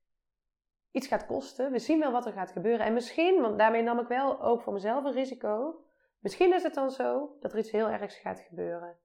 iets 0.91 1.07
gaat 1.07 1.25
kosten. 1.25 1.71
We 1.71 1.79
zien 1.79 1.99
wel 1.99 2.11
wat 2.11 2.25
er 2.25 2.31
gaat 2.31 2.51
gebeuren. 2.51 2.85
En 2.85 2.93
misschien, 2.93 3.41
want 3.41 3.57
daarmee 3.57 3.81
nam 3.81 3.99
ik 3.99 4.07
wel 4.07 4.41
ook 4.41 4.61
voor 4.61 4.73
mezelf 4.73 5.03
een 5.03 5.13
risico. 5.13 5.81
Misschien 6.19 6.53
is 6.53 6.63
het 6.63 6.73
dan 6.73 6.91
zo 6.91 7.37
dat 7.39 7.51
er 7.51 7.59
iets 7.59 7.71
heel 7.71 7.89
ergs 7.89 8.17
gaat 8.17 8.39
gebeuren. 8.39 8.97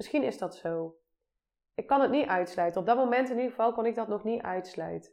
Misschien 0.00 0.22
is 0.22 0.38
dat 0.38 0.56
zo. 0.56 0.96
Ik 1.74 1.86
kan 1.86 2.00
het 2.00 2.10
niet 2.10 2.26
uitsluiten. 2.26 2.80
Op 2.80 2.86
dat 2.86 2.96
moment 2.96 3.28
in 3.28 3.36
ieder 3.36 3.50
geval 3.50 3.72
kon 3.72 3.86
ik 3.86 3.94
dat 3.94 4.08
nog 4.08 4.24
niet 4.24 4.42
uitsluiten. 4.42 5.12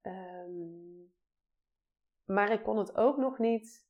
Ehm, 0.00 1.02
maar 2.24 2.50
ik 2.50 2.62
kon 2.62 2.78
het 2.78 2.96
ook 2.96 3.16
nog 3.16 3.38
niet. 3.38 3.88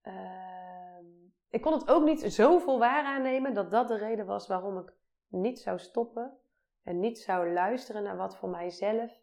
Ehm, 0.00 1.04
ik 1.48 1.60
kon 1.60 1.72
het 1.72 1.88
ook 1.88 2.04
niet 2.04 2.32
zoveel 2.32 2.78
waar 2.78 3.04
aannemen 3.04 3.54
dat 3.54 3.70
dat 3.70 3.88
de 3.88 3.96
reden 3.96 4.26
was 4.26 4.46
waarom 4.46 4.78
ik 4.78 4.92
niet 5.28 5.60
zou 5.60 5.78
stoppen 5.78 6.38
en 6.82 7.00
niet 7.00 7.18
zou 7.18 7.52
luisteren 7.52 8.02
naar 8.02 8.16
wat 8.16 8.36
voor 8.36 8.48
mijzelf 8.48 9.20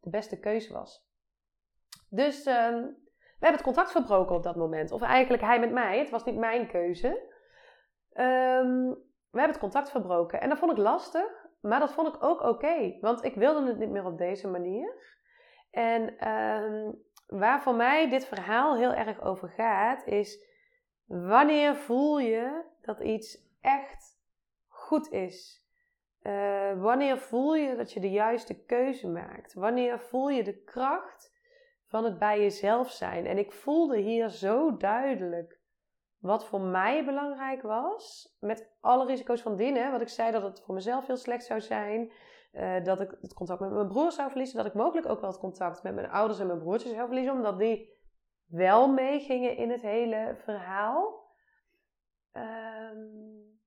de 0.00 0.10
beste 0.10 0.38
keuze 0.40 0.72
was. 0.72 1.08
Dus 2.08 2.44
ehm, 2.44 2.82
we 3.12 3.46
hebben 3.46 3.58
het 3.58 3.62
contact 3.62 3.90
verbroken 3.90 4.36
op 4.36 4.42
dat 4.42 4.56
moment. 4.56 4.90
Of 4.90 5.02
eigenlijk 5.02 5.42
hij 5.42 5.60
met 5.60 5.72
mij. 5.72 5.98
Het 5.98 6.10
was 6.10 6.24
niet 6.24 6.36
mijn 6.36 6.68
keuze. 6.68 7.36
Um, 8.20 8.88
we 9.30 9.38
hebben 9.38 9.50
het 9.50 9.58
contact 9.58 9.90
verbroken. 9.90 10.40
En 10.40 10.48
dat 10.48 10.58
vond 10.58 10.72
ik 10.72 10.78
lastig. 10.78 11.46
Maar 11.60 11.80
dat 11.80 11.92
vond 11.92 12.08
ik 12.08 12.22
ook 12.22 12.40
oké. 12.40 12.98
want 13.00 13.24
ik 13.24 13.34
wilde 13.34 13.66
het 13.66 13.78
niet 13.78 13.90
meer 13.90 14.04
op 14.04 14.18
deze 14.18 14.48
manier. 14.48 15.16
En 15.70 16.28
um, 16.28 17.02
waar 17.26 17.62
voor 17.62 17.74
mij 17.74 18.08
dit 18.08 18.24
verhaal 18.24 18.76
heel 18.76 18.92
erg 18.92 19.20
over 19.20 19.48
gaat, 19.48 20.06
is 20.06 20.46
wanneer 21.04 21.76
voel 21.76 22.18
je 22.18 22.64
dat 22.80 23.00
iets 23.00 23.38
echt 23.60 24.18
goed 24.68 25.10
is? 25.10 25.66
Uh, 26.22 26.80
wanneer 26.80 27.18
voel 27.18 27.54
je 27.54 27.76
dat 27.76 27.92
je 27.92 28.00
de 28.00 28.10
juiste 28.10 28.64
keuze 28.64 29.08
maakt? 29.08 29.54
Wanneer 29.54 30.00
voel 30.00 30.28
je 30.28 30.44
de 30.44 30.62
kracht 30.62 31.32
van 31.86 32.04
het 32.04 32.18
bij 32.18 32.40
jezelf 32.40 32.90
zijn? 32.90 33.26
En 33.26 33.38
ik 33.38 33.52
voelde 33.52 33.96
hier 33.96 34.28
zo 34.28 34.76
duidelijk 34.76 35.57
wat 36.18 36.46
voor 36.46 36.60
mij 36.60 37.04
belangrijk 37.04 37.62
was, 37.62 38.36
met 38.40 38.76
alle 38.80 39.06
risico's 39.06 39.42
van 39.42 39.56
dienen. 39.56 39.90
Wat 39.90 40.00
ik 40.00 40.08
zei 40.08 40.32
dat 40.32 40.42
het 40.42 40.62
voor 40.64 40.74
mezelf 40.74 41.06
heel 41.06 41.16
slecht 41.16 41.44
zou 41.44 41.60
zijn. 41.60 42.12
Uh, 42.52 42.84
dat 42.84 43.00
ik 43.00 43.16
het 43.20 43.34
contact 43.34 43.60
met 43.60 43.70
mijn 43.70 43.88
broer 43.88 44.12
zou 44.12 44.28
verliezen. 44.28 44.56
Dat 44.56 44.66
ik 44.66 44.74
mogelijk 44.74 45.08
ook 45.08 45.20
wel 45.20 45.30
het 45.30 45.38
contact 45.38 45.82
met 45.82 45.94
mijn 45.94 46.10
ouders 46.10 46.40
en 46.40 46.46
mijn 46.46 46.58
broertjes 46.58 46.92
zou 46.92 47.06
verliezen. 47.06 47.32
Omdat 47.32 47.58
die 47.58 47.96
wel 48.46 48.92
meegingen 48.92 49.56
in 49.56 49.70
het 49.70 49.82
hele 49.82 50.34
verhaal. 50.44 51.26
Um, 52.32 53.60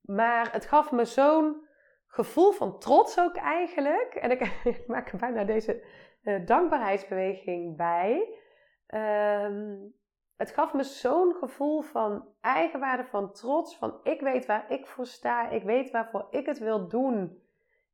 maar 0.00 0.52
het 0.52 0.66
gaf 0.66 0.92
me 0.92 1.04
zo'n 1.04 1.66
gevoel 2.06 2.52
van 2.52 2.78
trots 2.78 3.20
ook 3.20 3.36
eigenlijk. 3.36 4.14
En 4.14 4.30
ik, 4.30 4.62
maak 4.86 5.12
er 5.12 5.18
bijna 5.18 5.44
deze 5.44 5.84
uh, 6.22 6.46
dankbaarheidsbeweging 6.46 7.76
bij. 7.76 8.38
Um, 8.86 9.97
het 10.38 10.50
gaf 10.50 10.74
me 10.74 10.82
zo'n 10.82 11.34
gevoel 11.34 11.80
van 11.80 12.28
eigenwaarde, 12.40 13.04
van 13.04 13.32
trots, 13.32 13.76
van 13.76 14.00
ik 14.02 14.20
weet 14.20 14.46
waar 14.46 14.70
ik 14.70 14.86
voor 14.86 15.06
sta, 15.06 15.48
ik 15.48 15.62
weet 15.62 15.90
waarvoor 15.90 16.26
ik 16.30 16.46
het 16.46 16.58
wil 16.58 16.88
doen, 16.88 17.42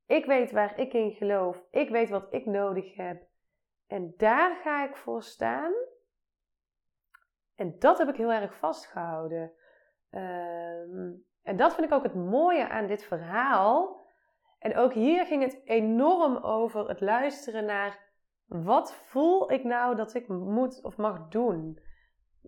ik 0.07 0.24
weet 0.24 0.50
waar 0.50 0.78
ik 0.78 0.92
in 0.92 1.11
geloof, 1.12 1.62
ik 1.70 1.88
weet 1.88 2.11
wat 2.11 2.26
ik 2.30 2.46
nodig 2.46 2.94
heb. 2.94 3.22
En 3.87 4.14
daar 4.16 4.57
ga 4.57 4.85
ik 4.85 4.96
voor 4.96 5.22
staan. 5.22 5.72
En 7.54 7.78
dat 7.78 7.98
heb 7.98 8.09
ik 8.09 8.16
heel 8.16 8.33
erg 8.33 8.54
vastgehouden. 8.54 9.52
Ehm, 10.11 11.12
en 11.42 11.57
dat 11.57 11.74
vind 11.74 11.87
ik 11.87 11.92
ook 11.92 12.02
het 12.02 12.14
mooie 12.14 12.68
aan 12.68 12.87
dit 12.87 13.04
verhaal. 13.04 14.02
En 14.59 14.76
ook 14.76 14.92
hier 14.92 15.26
ging 15.26 15.42
het 15.42 15.61
enorm 15.64 16.37
over 16.37 16.88
het 16.88 17.00
luisteren 17.00 17.64
naar 17.64 17.98
wat 18.46 18.94
voel 18.94 19.52
ik 19.52 19.64
nou 19.64 19.96
dat 19.96 20.14
ik 20.14 20.28
moet 20.28 20.83
of 20.83 20.96
mag 20.96 21.28
doen 21.28 21.78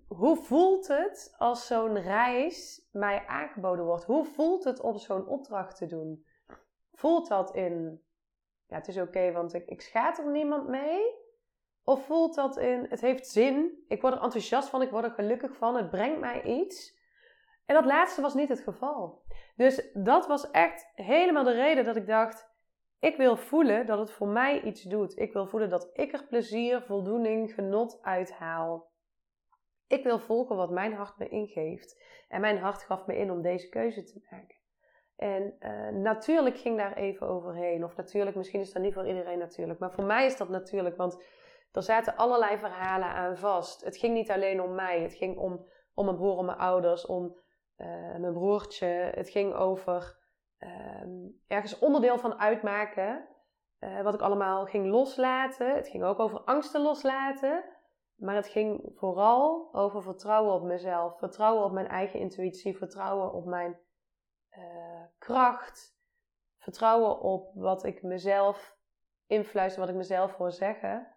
hoe 0.09 0.37
voelt 0.37 0.89
het 0.89 1.35
als 1.39 1.67
zo'n 1.67 2.01
reis 2.01 2.89
mij 2.93 3.27
aangeboden 3.27 3.85
wordt? 3.85 4.05
Hoe 4.05 4.25
voelt 4.25 4.65
het 4.65 4.81
om 4.81 4.99
zo'n 4.99 5.27
opdracht 5.27 5.77
te 5.77 5.87
doen? 5.87 6.27
Voelt 6.93 7.29
dat 7.29 7.55
in, 7.55 8.03
ja, 8.67 8.77
het 8.77 8.89
is 8.89 8.99
oké, 8.99 9.33
want 9.33 9.55
ik, 9.55 9.67
ik 9.67 9.91
er 9.95 10.31
niemand 10.31 10.69
mee? 10.69 11.15
Of 11.85 12.05
voelt 12.05 12.35
dat 12.35 12.57
in, 12.57 12.87
het 12.89 13.01
heeft 13.01 13.27
zin, 13.27 13.85
ik 13.89 14.01
word 14.01 14.15
er 14.15 14.23
enthousiast 14.23 14.69
van, 14.69 14.83
ik 14.83 14.91
word 14.91 15.05
er 15.05 15.11
gelukkig 15.11 15.57
van, 15.57 15.77
het 15.77 15.91
brengt 15.91 16.21
mij 16.21 16.43
iets? 16.43 16.95
En 17.67 17.75
dat 17.75 17.85
laatste 17.85 18.21
was 18.21 18.35
niet 18.35 18.49
het 18.49 18.61
geval. 18.61 19.23
Dus 19.57 19.91
dat 19.93 20.27
was 20.27 20.51
echt 20.51 20.93
helemaal 20.95 21.45
de 21.45 21.53
reden 21.53 21.85
dat 21.85 21.97
ik 21.97 22.07
dacht, 22.07 22.49
ik 22.99 23.17
wil 23.17 23.37
voelen 23.37 23.87
dat 23.87 23.99
het 23.99 24.11
voor 24.11 24.29
mij 24.29 24.63
iets 24.63 24.83
doet. 24.83 25.19
Ik 25.19 25.33
wil 25.33 25.47
voelen 25.47 25.69
dat 25.69 25.91
ik 25.93 26.13
er 26.13 26.27
plezier, 26.27 26.83
voldoening, 26.83 27.55
genot 27.55 27.99
uithaal. 28.03 28.95
Ik 29.89 30.05
wil 30.05 30.19
volgen 30.19 30.57
wat 30.57 30.71
mijn 30.71 30.93
hart 30.93 31.19
me 31.19 31.29
ingeeft. 31.29 32.03
En 32.29 32.41
mijn 32.41 32.59
hart 32.59 32.83
gaf 32.83 33.07
me 33.07 33.17
in 33.17 33.31
om 33.31 33.43
deze 33.43 33.69
keuze 33.69 34.03
te 34.03 34.27
maken. 34.31 34.57
En 35.17 35.57
uh, 35.61 35.89
natuurlijk 35.89 36.57
ging 36.57 36.77
daar 36.77 36.97
even 36.97 37.29
overheen. 37.29 37.85
Of 37.85 37.97
natuurlijk, 37.97 38.37
misschien 38.37 38.61
is 38.61 38.73
dat 38.73 38.83
niet 38.83 38.95
voor 38.95 39.09
iedereen 39.09 39.39
natuurlijk. 39.39 39.79
Maar 39.79 39.93
voor 39.93 40.05
mij 40.05 40.27
is 40.27 40.37
dat 40.37 40.49
natuurlijk, 40.49 40.97
want 40.97 41.25
er 41.73 41.83
zaten 41.83 42.17
allerlei 42.17 42.59
verhalen 42.59 43.09
aan 43.09 43.37
vast. 43.37 43.85
Het 43.85 43.97
ging 43.97 44.15
niet 44.15 44.31
alleen 44.31 44.61
om 44.61 44.75
mij. 44.75 45.03
Het 45.03 45.15
ging 45.15 45.39
om, 45.39 45.69
om 45.95 46.05
mijn 46.05 46.17
broer, 46.17 46.37
om 46.37 46.47
mijn 46.47 46.59
ouders, 46.59 47.07
om 47.07 47.37
uh, 47.77 48.17
mijn 48.17 48.33
broertje. 48.33 48.87
Het 49.15 49.31
ging 49.31 49.55
over 49.55 50.19
uh, 50.59 51.03
ergens 51.47 51.79
onderdeel 51.79 52.19
van 52.19 52.39
uitmaken. 52.39 53.29
Uh, 53.81 54.03
wat 54.03 54.15
ik 54.15 54.21
allemaal 54.21 54.65
ging 54.65 54.87
loslaten. 54.87 55.75
Het 55.75 55.89
ging 55.89 56.05
ook 56.05 56.19
over 56.19 56.41
angsten 56.41 56.83
loslaten. 56.83 57.65
Maar 58.17 58.35
het 58.35 58.49
ging 58.49 58.93
vooral 58.95 59.75
over 59.75 60.03
vertrouwen 60.03 60.55
op 60.55 60.63
mezelf, 60.63 61.19
vertrouwen 61.19 61.65
op 61.65 61.73
mijn 61.73 61.89
eigen 61.89 62.21
intuïtie, 62.21 62.77
vertrouwen 62.77 63.33
op 63.33 63.45
mijn 63.45 63.79
uh, 64.59 65.05
kracht, 65.19 65.99
vertrouwen 66.59 67.21
op 67.21 67.55
wat 67.55 67.85
ik 67.85 68.03
mezelf 68.03 68.77
influister, 69.27 69.81
wat 69.81 69.91
ik 69.91 69.97
mezelf 69.97 70.37
wil 70.37 70.51
zeggen. 70.51 71.17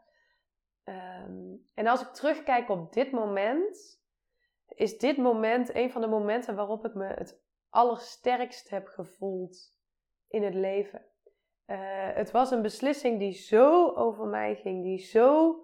Um, 0.83 1.69
en 1.73 1.87
als 1.87 2.01
ik 2.01 2.07
terugkijk 2.07 2.69
op 2.69 2.93
dit 2.93 3.11
moment, 3.11 4.01
is 4.67 4.97
dit 4.97 5.17
moment 5.17 5.75
een 5.75 5.91
van 5.91 6.01
de 6.01 6.07
momenten 6.07 6.55
waarop 6.55 6.85
ik 6.85 6.93
me 6.93 7.05
het 7.05 7.41
allersterkst 7.69 8.69
heb 8.69 8.87
gevoeld 8.87 9.73
in 10.27 10.43
het 10.43 10.53
leven. 10.53 11.05
Uh, 11.65 11.77
het 12.13 12.31
was 12.31 12.51
een 12.51 12.61
beslissing 12.61 13.19
die 13.19 13.33
zo 13.33 13.93
over 13.95 14.25
mij 14.25 14.55
ging, 14.55 14.83
die 14.83 14.97
zo 14.97 15.55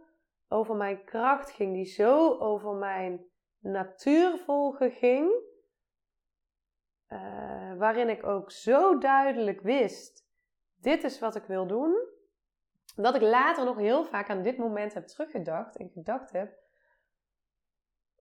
over 0.48 0.76
mijn 0.76 1.04
kracht 1.04 1.52
ging, 1.52 1.74
die 1.74 1.86
zo 1.86 2.38
over 2.38 2.74
mijn 2.74 3.26
natuurvolgen 3.60 4.92
ging, 4.92 5.32
uh, 7.10 7.78
waarin 7.78 8.10
ik 8.10 8.26
ook 8.26 8.52
zo 8.52 8.98
duidelijk 8.98 9.62
wist: 9.62 10.28
dit 10.76 11.04
is 11.04 11.20
wat 11.20 11.36
ik 11.36 11.44
wil 11.44 11.68
doen, 11.68 12.08
dat 12.96 13.16
ik 13.16 13.22
later 13.22 13.66
nog 13.66 13.78
heel 13.78 14.06
vaak 14.06 14.30
aan 14.30 14.42
dit 14.42 14.58
moment 14.58 14.94
heb 14.94 15.08
teruggedacht 15.08 15.78
en 15.78 15.90
gedacht 15.90 16.32
heb: 16.32 16.58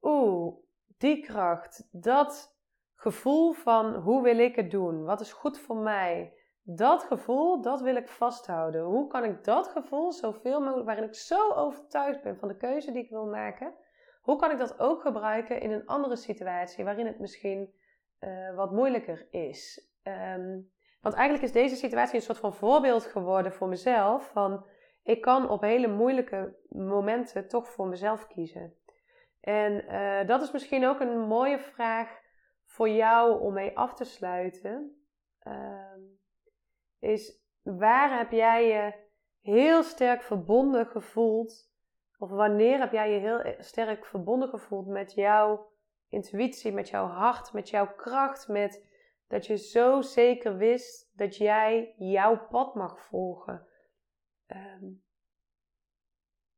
oeh, 0.02 0.56
die 0.98 1.22
kracht, 1.22 1.88
dat 1.90 2.56
gevoel 2.94 3.52
van 3.52 3.94
hoe 3.94 4.22
wil 4.22 4.38
ik 4.38 4.56
het 4.56 4.70
doen, 4.70 5.04
wat 5.04 5.20
is 5.20 5.32
goed 5.32 5.58
voor 5.58 5.76
mij, 5.76 6.38
dat 6.66 7.02
gevoel, 7.02 7.60
dat 7.60 7.80
wil 7.80 7.96
ik 7.96 8.08
vasthouden. 8.08 8.82
Hoe 8.82 9.06
kan 9.06 9.24
ik 9.24 9.44
dat 9.44 9.68
gevoel 9.68 10.12
zoveel 10.12 10.60
mogelijk, 10.60 10.86
waarin 10.86 11.04
ik 11.04 11.14
zo 11.14 11.52
overtuigd 11.52 12.22
ben 12.22 12.36
van 12.36 12.48
de 12.48 12.56
keuze 12.56 12.92
die 12.92 13.02
ik 13.02 13.10
wil 13.10 13.26
maken, 13.26 13.74
hoe 14.22 14.36
kan 14.36 14.50
ik 14.50 14.58
dat 14.58 14.78
ook 14.78 15.00
gebruiken 15.00 15.60
in 15.60 15.70
een 15.70 15.86
andere 15.86 16.16
situatie 16.16 16.84
waarin 16.84 17.06
het 17.06 17.18
misschien 17.18 17.74
uh, 18.20 18.54
wat 18.56 18.72
moeilijker 18.72 19.26
is? 19.30 19.90
Um, 20.02 20.72
want 21.00 21.14
eigenlijk 21.14 21.44
is 21.44 21.52
deze 21.52 21.76
situatie 21.76 22.14
een 22.14 22.22
soort 22.22 22.38
van 22.38 22.54
voorbeeld 22.54 23.04
geworden 23.04 23.52
voor 23.52 23.68
mezelf. 23.68 24.30
Van 24.30 24.66
ik 25.02 25.20
kan 25.20 25.48
op 25.48 25.60
hele 25.60 25.88
moeilijke 25.88 26.56
momenten 26.68 27.48
toch 27.48 27.68
voor 27.68 27.86
mezelf 27.86 28.26
kiezen. 28.26 28.74
En 29.40 29.84
uh, 29.94 30.26
dat 30.26 30.42
is 30.42 30.52
misschien 30.52 30.86
ook 30.86 31.00
een 31.00 31.18
mooie 31.18 31.58
vraag 31.58 32.20
voor 32.64 32.88
jou 32.88 33.40
om 33.40 33.52
mee 33.52 33.76
af 33.76 33.94
te 33.94 34.04
sluiten. 34.04 35.04
Um, 35.46 36.22
is 37.04 37.42
waar 37.62 38.18
heb 38.18 38.30
jij 38.30 38.66
je 38.66 38.92
heel 39.40 39.82
sterk 39.82 40.22
verbonden 40.22 40.86
gevoeld? 40.86 41.72
Of 42.18 42.30
wanneer 42.30 42.78
heb 42.78 42.92
jij 42.92 43.10
je 43.10 43.18
heel 43.18 43.54
sterk 43.58 44.06
verbonden 44.06 44.48
gevoeld 44.48 44.86
met 44.86 45.12
jouw 45.12 45.72
intuïtie, 46.08 46.72
met 46.72 46.88
jouw 46.88 47.06
hart, 47.06 47.52
met 47.52 47.68
jouw 47.70 47.94
kracht, 47.94 48.48
met 48.48 48.86
dat 49.28 49.46
je 49.46 49.56
zo 49.56 50.00
zeker 50.00 50.56
wist 50.56 51.10
dat 51.16 51.36
jij 51.36 51.94
jouw 51.96 52.46
pad 52.48 52.74
mag 52.74 53.00
volgen? 53.00 53.66
Um, 54.46 55.02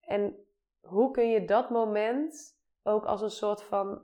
en 0.01 0.47
hoe 0.81 1.11
kun 1.11 1.31
je 1.31 1.45
dat 1.45 1.71
moment 1.71 2.61
ook 2.83 3.05
als 3.05 3.23
een 3.23 3.31
soort 3.31 3.63
van 3.63 4.03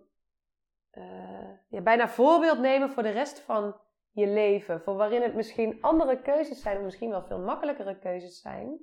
uh, 0.93 1.51
ja, 1.69 1.81
bijna 1.81 2.09
voorbeeld 2.09 2.59
nemen 2.59 2.91
voor 2.91 3.03
de 3.03 3.11
rest 3.11 3.41
van 3.41 3.81
je 4.13 4.27
leven. 4.27 4.81
Voor 4.81 4.95
waarin 4.95 5.23
het 5.23 5.35
misschien 5.35 5.83
andere 5.83 6.23
keuzes 6.23 6.63
zijn, 6.63 6.77
of 6.77 6.83
misschien 6.83 7.11
wel 7.11 7.23
veel 7.23 7.39
makkelijkere 7.39 7.99
keuzes 7.99 8.41
zijn. 8.41 8.81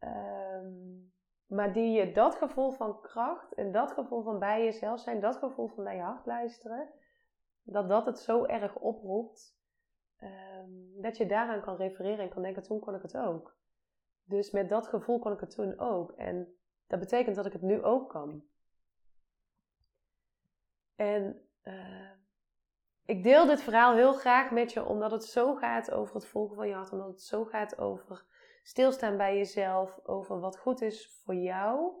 Um, 0.00 1.12
maar 1.46 1.72
die 1.72 1.90
je 1.90 2.12
dat 2.12 2.34
gevoel 2.34 2.70
van 2.70 3.00
kracht 3.00 3.54
en 3.54 3.72
dat 3.72 3.92
gevoel 3.92 4.22
van 4.22 4.38
bij 4.38 4.64
jezelf 4.64 5.00
zijn, 5.00 5.20
dat 5.20 5.36
gevoel 5.36 5.68
van 5.68 5.84
naar 5.84 5.94
je 5.94 6.02
hart 6.02 6.26
luisteren, 6.26 6.88
dat 7.62 7.88
dat 7.88 8.06
het 8.06 8.18
zo 8.18 8.44
erg 8.44 8.76
oproept, 8.76 9.58
ehm, 10.16 10.70
dat 11.00 11.16
je 11.16 11.26
daaraan 11.26 11.62
kan 11.62 11.76
refereren 11.76 12.18
en 12.18 12.28
kan 12.28 12.42
denken, 12.42 12.62
toen 12.62 12.80
kon 12.80 12.94
ik 12.94 13.02
het 13.02 13.16
ook. 13.16 13.56
Dus 14.24 14.50
met 14.50 14.68
dat 14.68 14.86
gevoel 14.86 15.18
kon 15.18 15.32
ik 15.32 15.40
het 15.40 15.50
toen 15.50 15.78
ook. 15.78 16.12
En 16.12 16.54
dat 16.86 17.00
betekent 17.00 17.36
dat 17.36 17.46
ik 17.46 17.52
het 17.52 17.62
nu 17.62 17.82
ook 17.82 18.08
kan. 18.10 18.44
En 20.96 21.48
uh, 21.62 22.10
ik 23.06 23.22
deel 23.22 23.46
dit 23.46 23.62
verhaal 23.62 23.94
heel 23.94 24.12
graag 24.12 24.50
met 24.50 24.72
je, 24.72 24.86
omdat 24.86 25.10
het 25.10 25.24
zo 25.24 25.54
gaat 25.54 25.90
over 25.90 26.14
het 26.14 26.26
volgen 26.26 26.56
van 26.56 26.68
je 26.68 26.74
hart, 26.74 26.92
omdat 26.92 27.08
het 27.08 27.22
zo 27.22 27.44
gaat 27.44 27.78
over 27.78 28.24
stilstaan 28.62 29.16
bij 29.16 29.36
jezelf, 29.36 30.00
over 30.04 30.40
wat 30.40 30.58
goed 30.58 30.80
is 30.80 31.20
voor 31.24 31.34
jou. 31.34 31.92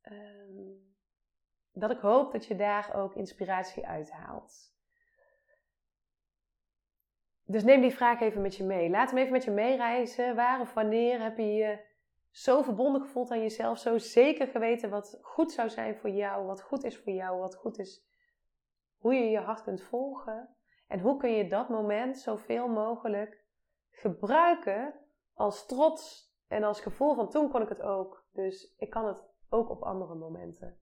Ehm, 0.00 0.78
dat 1.72 1.90
ik 1.90 1.98
hoop 1.98 2.32
dat 2.32 2.46
je 2.46 2.56
daar 2.56 2.94
ook 2.94 3.14
inspiratie 3.14 3.86
uit 3.86 4.10
haalt. 4.10 4.74
Dus 7.44 7.64
neem 7.64 7.80
die 7.80 7.94
vraag 7.94 8.20
even 8.20 8.42
met 8.42 8.56
je 8.56 8.64
mee. 8.64 8.90
Laat 8.90 9.10
hem 9.10 9.18
even 9.18 9.32
met 9.32 9.44
je 9.44 9.50
meereizen. 9.50 10.34
Waar 10.34 10.60
of 10.60 10.72
wanneer 10.72 11.22
heb 11.22 11.36
je 11.36 11.52
je 11.52 11.78
zo 12.30 12.62
verbonden 12.62 13.00
gevoeld 13.00 13.30
aan 13.30 13.40
jezelf, 13.40 13.78
zo 13.78 13.98
zeker 13.98 14.46
geweten 14.46 14.90
wat 14.90 15.18
goed 15.22 15.52
zou 15.52 15.70
zijn 15.70 15.96
voor 15.96 16.10
jou, 16.10 16.46
wat 16.46 16.62
goed 16.62 16.84
is 16.84 16.98
voor 16.98 17.12
jou, 17.12 17.38
wat 17.38 17.54
goed 17.54 17.78
is, 17.78 18.09
hoe 19.00 19.14
je 19.14 19.30
je 19.30 19.38
hart 19.38 19.62
kunt 19.62 19.82
volgen. 19.82 20.48
En 20.86 21.00
hoe 21.00 21.16
kun 21.16 21.30
je 21.30 21.48
dat 21.48 21.68
moment 21.68 22.18
zoveel 22.18 22.68
mogelijk 22.68 23.44
gebruiken 23.90 24.94
als 25.34 25.66
trots 25.66 26.34
en 26.48 26.62
als 26.62 26.80
gevoel 26.80 27.14
van 27.14 27.30
toen 27.30 27.50
kon 27.50 27.62
ik 27.62 27.68
het 27.68 27.82
ook. 27.82 28.24
Dus 28.32 28.74
ik 28.78 28.90
kan 28.90 29.06
het 29.06 29.24
ook 29.48 29.70
op 29.70 29.82
andere 29.82 30.14
momenten. 30.14 30.78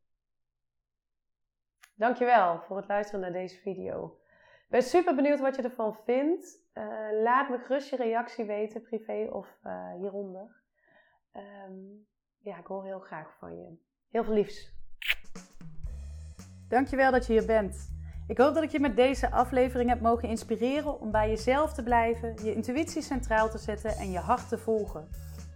Dankjewel 1.95 2.61
voor 2.61 2.77
het 2.77 2.89
luisteren 2.89 3.21
naar 3.21 3.33
deze 3.33 3.57
video. 3.61 4.19
Ik 4.65 4.69
ben 4.69 4.83
super 4.83 5.15
benieuwd 5.15 5.41
wat 5.41 5.57
je 5.57 5.63
ervan 5.63 5.95
vindt. 5.95 6.67
Uh, 6.75 7.23
laat 7.23 7.49
me 7.49 7.59
gerust 7.59 7.91
je 7.91 7.97
reactie 7.97 8.45
weten, 8.45 8.83
privé 8.83 9.29
of 9.33 9.59
uh, 9.65 9.95
hieronder. 9.95 10.63
Um, 11.33 12.07
ja, 12.39 12.59
ik 12.59 12.67
hoor 12.67 12.85
heel 12.85 13.01
graag 13.01 13.37
van 13.39 13.57
je. 13.57 13.77
Heel 14.09 14.25
veel 14.25 14.35
liefs. 14.35 14.77
Dankjewel 16.69 17.11
dat 17.11 17.27
je 17.27 17.33
hier 17.33 17.47
bent. 17.47 17.98
Ik 18.29 18.39
hoop 18.39 18.55
dat 18.55 18.63
ik 18.63 18.71
je 18.71 18.81
met 18.81 18.97
deze 18.97 19.31
aflevering 19.31 19.89
heb 19.89 20.01
mogen 20.01 20.29
inspireren 20.29 21.01
om 21.01 21.11
bij 21.11 21.29
jezelf 21.29 21.73
te 21.73 21.83
blijven, 21.83 22.35
je 22.43 22.55
intuïtie 22.55 23.03
centraal 23.03 23.51
te 23.51 23.59
zetten 23.59 23.97
en 23.97 24.11
je 24.11 24.19
hart 24.19 24.49
te 24.49 24.59
volgen. 24.59 25.09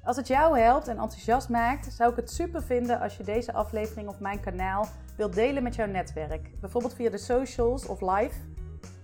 Als 0.04 0.16
het 0.16 0.26
jou 0.26 0.58
helpt 0.58 0.88
en 0.88 0.98
enthousiast 0.98 1.48
maakt, 1.48 1.92
zou 1.92 2.10
ik 2.10 2.16
het 2.16 2.30
super 2.30 2.62
vinden 2.62 3.00
als 3.00 3.16
je 3.16 3.22
deze 3.22 3.52
aflevering 3.52 4.08
of 4.08 4.20
mijn 4.20 4.40
kanaal 4.40 4.88
wilt 5.16 5.34
delen 5.34 5.62
met 5.62 5.74
jouw 5.74 5.86
netwerk. 5.86 6.60
Bijvoorbeeld 6.60 6.94
via 6.94 7.10
de 7.10 7.18
socials 7.18 7.86
of 7.86 8.00
live. 8.00 8.34